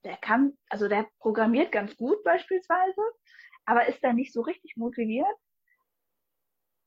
der 0.04 0.18
kann, 0.18 0.56
also 0.70 0.88
der 0.88 1.10
programmiert 1.18 1.72
ganz 1.72 1.98
gut 1.98 2.24
beispielsweise, 2.24 3.02
aber 3.66 3.88
ist 3.88 4.04
da 4.04 4.14
nicht 4.14 4.32
so 4.32 4.42
richtig 4.42 4.78
motiviert. 4.78 5.36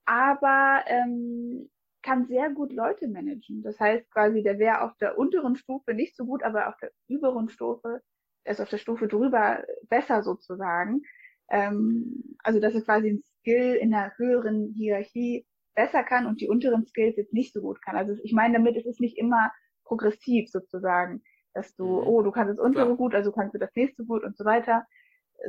Aber 0.05 0.85
ähm, 0.87 1.69
kann 2.07 2.27
sehr 2.27 2.51
gut 2.51 2.73
Leute 2.73 3.09
managen. 3.09 3.63
Das 3.63 3.79
heißt 3.81 4.11
quasi, 4.13 4.43
der 4.43 4.59
wäre 4.59 4.83
auf 4.83 4.97
der 4.99 5.19
unteren 5.19 5.57
Stufe 5.57 5.95
nicht 5.95 6.17
so 6.17 6.25
gut, 6.27 6.43
aber 6.45 6.69
auf 6.69 6.77
der 6.83 6.93
überen 7.09 7.49
Stufe, 7.51 8.03
er 8.45 8.53
ist 8.53 8.61
auf 8.63 8.71
der 8.71 8.79
Stufe 8.79 9.09
drüber 9.09 9.65
besser 9.91 10.23
sozusagen. 10.23 11.03
Ähm, 11.51 12.37
also 12.45 12.61
dass 12.61 12.75
er 12.75 12.83
quasi 12.83 13.11
ein 13.11 13.23
Skill 13.23 13.75
in 13.75 13.91
der 13.93 14.13
höheren 14.19 14.73
Hierarchie 14.77 15.47
besser 15.75 16.03
kann 16.05 16.27
und 16.27 16.41
die 16.41 16.49
unteren 16.49 16.87
Skills 16.87 17.17
jetzt 17.17 17.35
nicht 17.35 17.53
so 17.53 17.61
gut 17.63 17.83
kann. 17.83 17.97
Also 17.97 18.15
ich 18.25 18.33
meine 18.33 18.55
damit, 18.55 18.77
es 18.77 18.87
ist 18.87 19.01
nicht 19.01 19.19
immer 19.19 19.53
progressiv 19.85 20.51
sozusagen. 20.51 21.23
dass 21.55 21.75
du, 21.77 21.85
Mhm. 22.03 22.07
oh, 22.07 22.23
du 22.23 22.33
kannst 22.33 22.51
das 22.53 22.59
untere 22.65 22.85
Klar. 22.87 22.97
gut, 22.97 23.15
also 23.15 23.33
kannst 23.33 23.55
du 23.55 23.59
das 23.59 23.75
nächste 23.75 24.05
gut 24.05 24.25
und 24.25 24.37
so 24.37 24.45
weiter, 24.45 24.87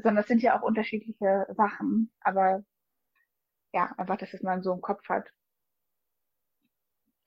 sondern 0.03 0.19
es 0.21 0.27
sind 0.27 0.41
ja 0.41 0.57
auch 0.57 0.63
unterschiedliche 0.63 1.47
Sachen, 1.57 2.11
aber 2.21 2.63
ja, 3.73 3.93
einfach, 3.97 4.17
dass 4.17 4.33
es 4.33 4.41
man 4.43 4.61
so 4.63 4.73
im 4.73 4.81
Kopf 4.81 5.07
hat. 5.09 5.31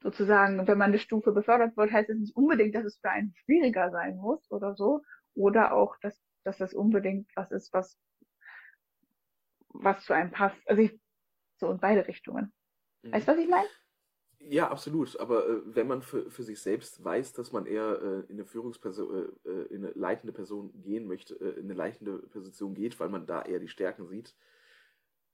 Sozusagen, 0.02 0.66
wenn 0.66 0.78
man 0.78 0.90
eine 0.90 0.98
Stufe 0.98 1.32
befördert 1.32 1.76
wird, 1.76 1.92
heißt 1.92 2.08
es 2.08 2.18
nicht 2.18 2.36
unbedingt, 2.36 2.74
dass 2.74 2.84
es 2.84 2.98
für 2.98 3.10
einen 3.10 3.34
schwieriger 3.44 3.90
sein 3.90 4.16
muss 4.16 4.50
oder 4.50 4.74
so, 4.74 5.02
oder 5.34 5.74
auch, 5.74 5.96
dass, 6.00 6.18
dass 6.44 6.58
das 6.58 6.72
unbedingt 6.72 7.30
was 7.36 7.50
ist, 7.50 7.72
was, 7.72 7.98
was 9.68 10.04
zu 10.04 10.14
einem 10.14 10.30
passt. 10.30 10.56
Also 10.66 10.82
ich, 10.82 10.98
so 11.58 11.70
in 11.70 11.78
beide 11.78 12.06
Richtungen. 12.06 12.52
Mhm. 13.02 13.12
Weißt 13.12 13.28
du, 13.28 13.32
was 13.32 13.38
ich 13.38 13.48
meine? 13.48 13.68
Ja, 14.42 14.70
absolut. 14.70 15.20
Aber 15.20 15.46
äh, 15.46 15.60
wenn 15.66 15.86
man 15.86 16.00
für, 16.00 16.30
für 16.30 16.42
sich 16.42 16.60
selbst 16.60 17.04
weiß, 17.04 17.34
dass 17.34 17.52
man 17.52 17.66
eher 17.66 18.00
äh, 18.00 18.20
in 18.30 18.36
eine 18.36 18.46
Führungsperson, 18.46 19.28
äh, 19.44 19.48
äh, 19.48 19.66
in 19.66 19.84
eine 19.84 19.92
leitende 19.94 20.32
Person 20.32 20.72
gehen 20.80 21.06
möchte, 21.06 21.34
äh, 21.34 21.58
in 21.58 21.66
eine 21.66 21.74
leitende 21.74 22.18
Position 22.28 22.74
geht, 22.74 22.98
weil 22.98 23.10
man 23.10 23.26
da 23.26 23.42
eher 23.42 23.58
die 23.58 23.68
Stärken 23.68 24.06
sieht, 24.06 24.34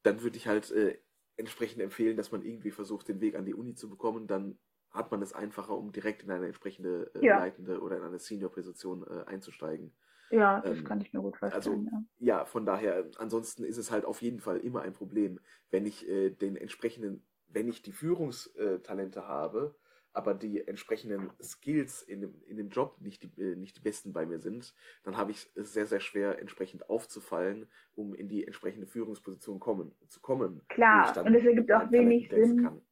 dann 0.02 0.22
würde 0.22 0.36
ich 0.36 0.48
halt 0.48 0.72
äh, 0.72 0.98
entsprechend 1.36 1.82
empfehlen, 1.82 2.16
dass 2.16 2.32
man 2.32 2.42
irgendwie 2.42 2.70
versucht, 2.70 3.08
den 3.08 3.20
Weg 3.20 3.34
an 3.36 3.44
die 3.46 3.54
Uni 3.54 3.74
zu 3.74 3.88
bekommen. 3.90 4.26
Dann 4.26 4.58
hat 4.90 5.10
man 5.10 5.22
es 5.22 5.32
einfacher, 5.32 5.76
um 5.76 5.92
direkt 5.92 6.22
in 6.22 6.30
eine 6.30 6.46
entsprechende 6.46 7.12
äh, 7.14 7.26
Ja. 7.26 7.36
leitende 7.36 7.80
oder 7.80 7.98
in 7.98 8.02
eine 8.02 8.18
Senior-Position 8.18 9.04
äh, 9.06 9.24
einzusteigen. 9.26 9.94
Ja, 10.30 10.62
das 10.62 10.84
Ähm, 10.84 10.84
kann 10.84 11.00
ich 11.00 11.12
mir 11.12 11.20
gut 11.20 11.36
also 11.48 11.70
vorstellen. 11.70 11.88
ja. 11.90 12.02
ja, 12.18 12.44
von 12.44 12.66
daher, 12.66 13.10
ansonsten 13.18 13.64
ist 13.64 13.76
es 13.78 13.90
halt 13.90 14.04
auf 14.04 14.22
jeden 14.22 14.40
Fall 14.40 14.58
immer 14.58 14.82
ein 14.82 14.92
Problem, 14.94 15.40
wenn 15.70 15.86
ich 15.86 16.08
äh, 16.08 16.30
den 16.30 16.56
entsprechenden, 16.56 17.26
wenn 17.48 17.68
ich 17.68 17.82
die 17.82 17.92
Führungstalente 17.92 19.26
habe, 19.28 19.76
aber 20.16 20.34
die 20.34 20.66
entsprechenden 20.66 21.30
Skills 21.42 22.02
in 22.02 22.22
dem, 22.22 22.42
in 22.46 22.56
dem 22.56 22.70
Job 22.70 23.00
nicht 23.00 23.22
die, 23.22 23.40
äh, 23.40 23.54
nicht 23.54 23.76
die 23.76 23.80
besten 23.80 24.12
bei 24.12 24.24
mir 24.24 24.38
sind, 24.38 24.74
dann 25.04 25.16
habe 25.16 25.30
ich 25.30 25.48
es 25.54 25.72
sehr, 25.72 25.86
sehr 25.86 26.00
schwer, 26.00 26.38
entsprechend 26.38 26.88
aufzufallen, 26.88 27.68
um 27.94 28.14
in 28.14 28.28
die 28.28 28.46
entsprechende 28.46 28.86
Führungsposition 28.86 29.60
kommen, 29.60 29.94
zu 30.08 30.20
kommen. 30.20 30.62
Klar, 30.68 31.14
und 31.24 31.34
es 31.34 31.44
ergibt 31.44 31.70
auch 31.70 31.90
wenig 31.90 32.28
Talenten 32.28 32.56
Sinn. 32.56 32.64
kann. 32.64 32.82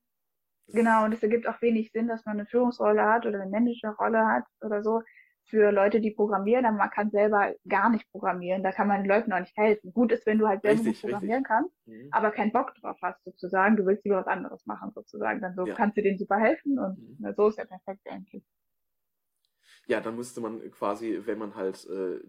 Genau, 0.68 1.04
und 1.04 1.12
es 1.12 1.22
ergibt 1.22 1.46
auch 1.46 1.60
wenig 1.62 1.92
Sinn, 1.92 2.08
dass 2.08 2.24
man 2.24 2.38
eine 2.38 2.46
Führungsrolle 2.46 3.02
hat 3.02 3.26
oder 3.26 3.40
eine 3.40 3.50
Managerrolle 3.50 4.26
hat 4.26 4.44
oder 4.60 4.82
so 4.82 5.02
für 5.46 5.70
Leute, 5.72 6.00
die 6.00 6.10
programmieren, 6.12 6.64
aber 6.66 6.76
man 6.78 6.90
kann 6.90 7.10
selber 7.10 7.54
gar 7.68 7.90
nicht 7.90 8.10
programmieren. 8.10 8.62
Da 8.62 8.72
kann 8.72 8.88
man 8.88 9.02
den 9.02 9.08
Leuten 9.10 9.32
auch 9.32 9.40
nicht 9.40 9.56
helfen. 9.56 9.92
Gut 9.92 10.12
ist, 10.12 10.26
wenn 10.26 10.38
du 10.38 10.48
halt 10.48 10.62
selber 10.62 10.82
Richtig, 10.82 10.84
gut 10.84 11.00
programmieren 11.00 11.44
kannst, 11.44 11.74
Mhm. 11.86 12.10
aber 12.10 12.30
keinen 12.30 12.52
Bock 12.52 12.74
drauf 12.76 12.96
hast, 13.02 13.22
sozusagen. 13.24 13.76
Du 13.76 13.86
willst 13.86 14.04
lieber 14.04 14.18
was 14.18 14.26
anderes 14.26 14.64
machen, 14.66 14.92
sozusagen. 14.94 15.40
Dann 15.40 15.54
so 15.54 15.66
Ja. 15.66 15.74
kannst 15.74 15.96
du 15.96 16.02
denen 16.02 16.18
super 16.18 16.38
helfen 16.38 16.78
und 16.78 16.98
Mhm. 16.98 17.16
na, 17.18 17.32
so 17.34 17.48
ist 17.48 17.58
ja 17.58 17.64
perfekt 17.66 18.08
eigentlich. 18.10 18.44
Ja, 19.86 20.00
dann 20.00 20.16
müsste 20.16 20.40
man 20.40 20.70
quasi, 20.70 21.20
wenn 21.24 21.38
man 21.38 21.54
halt, 21.54 21.86
äh, 21.86 22.20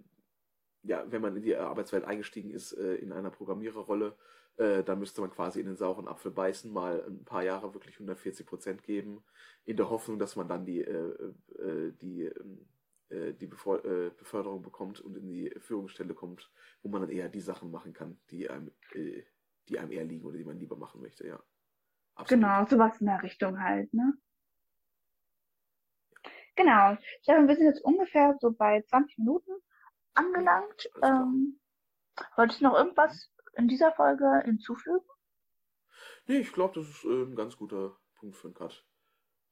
ja, 0.84 1.06
wenn 1.12 1.22
man 1.22 1.36
in 1.38 1.44
die 1.44 1.56
Arbeitswelt 1.56 2.06
eingestiegen 2.06 2.52
ist, 2.52 2.74
äh, 2.74 2.96
in 2.96 3.12
einer 3.14 3.32
Programmiererrolle, 3.32 4.18
äh, 4.58 4.84
dann 4.84 5.00
müsste 5.00 5.22
man 5.22 5.32
quasi 5.32 5.60
in 5.62 5.68
den 5.68 5.78
sauren 5.78 6.08
Apfel 6.08 6.32
beißen, 6.32 6.72
mal 6.72 7.04
ein 7.08 7.26
paar 7.26 7.44
Jahre 7.44 7.74
wirklich 7.74 8.00
140 8.00 8.46
Prozent 8.48 8.84
geben, 8.84 9.24
in 9.66 9.78
der 9.78 9.90
Hoffnung, 9.90 10.20
dass 10.20 10.36
man 10.36 10.48
dann 10.48 10.66
die, 10.66 10.82
äh, 10.82 11.34
äh, 11.60 11.94
die, 12.02 12.24
ähm, 12.24 12.68
äh, 13.10 13.34
die 13.34 13.48
Befo 13.48 13.76
äh, 13.78 14.12
Beförderung 14.16 14.62
bekommt 14.62 15.00
und 15.02 15.16
in 15.18 15.28
die 15.28 15.54
Führungsstelle 15.60 16.14
kommt, 16.14 16.52
wo 16.82 16.90
man 16.90 17.02
dann 17.02 17.10
eher 17.12 17.30
die 17.30 17.42
Sachen 17.42 17.72
machen 17.72 17.94
kann, 17.94 18.20
die 18.30 18.50
einem, 18.50 18.72
äh, 18.94 19.24
die 19.70 19.80
einem 19.80 19.92
eher 19.92 20.06
liegen 20.06 20.26
oder 20.26 20.38
die 20.38 20.44
man 20.46 20.60
lieber 20.60 20.76
machen 20.78 21.02
möchte, 21.02 21.28
ja. 21.28 21.42
Absolut. 22.16 22.44
Genau, 22.44 22.66
sowas 22.66 23.00
in 23.02 23.08
der 23.08 23.22
Richtung 23.24 23.60
halt, 23.62 23.94
ne? 23.94 24.14
Genau. 26.56 26.94
Ich 26.94 27.26
glaube, 27.26 27.48
wir 27.48 27.56
sind 27.56 27.66
jetzt 27.66 27.84
ungefähr 27.84 28.38
so 28.40 28.52
bei 28.52 28.82
20 28.84 29.18
Minuten 29.18 29.52
angelangt. 30.14 30.90
Ähm, 31.04 31.60
wolltest 32.38 32.62
du 32.62 32.66
noch 32.66 32.76
irgendwas 32.76 33.30
in 33.54 33.68
dieser 33.68 33.92
Folge 33.94 34.42
hinzufügen? 34.46 35.06
Nee, 36.28 36.38
ich 36.38 36.54
glaube, 36.54 36.80
das 36.80 36.90
ist 36.90 37.04
äh, 37.04 37.24
ein 37.24 37.36
ganz 37.36 37.58
guter 37.58 37.98
Punkt 38.16 38.36
für 38.36 38.48
einen 38.48 38.56
Cut. 38.56 38.86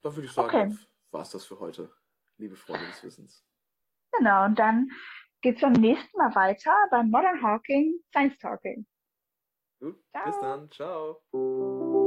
Da 0.01 0.15
würde 0.15 0.25
ich 0.27 0.33
sagen, 0.33 0.47
Okay. 0.47 0.77
war 1.11 1.21
es 1.21 1.29
das 1.29 1.45
für 1.45 1.59
heute, 1.59 1.93
liebe 2.37 2.55
Freunde 2.55 2.85
des 2.87 3.03
Wissens. 3.03 3.45
Genau, 4.17 4.45
und 4.45 4.59
dann 4.59 4.89
geht's 5.41 5.61
beim 5.61 5.73
nächsten 5.73 6.17
Mal 6.17 6.33
weiter 6.35 6.73
beim 6.91 7.09
Modern 7.09 7.41
Hawking 7.41 7.99
Science 8.11 8.37
Talking. 8.39 8.85
Gut, 9.79 10.01
Ciao. 10.11 10.25
bis 10.25 10.39
dann, 10.39 10.71
ciao. 10.71 11.99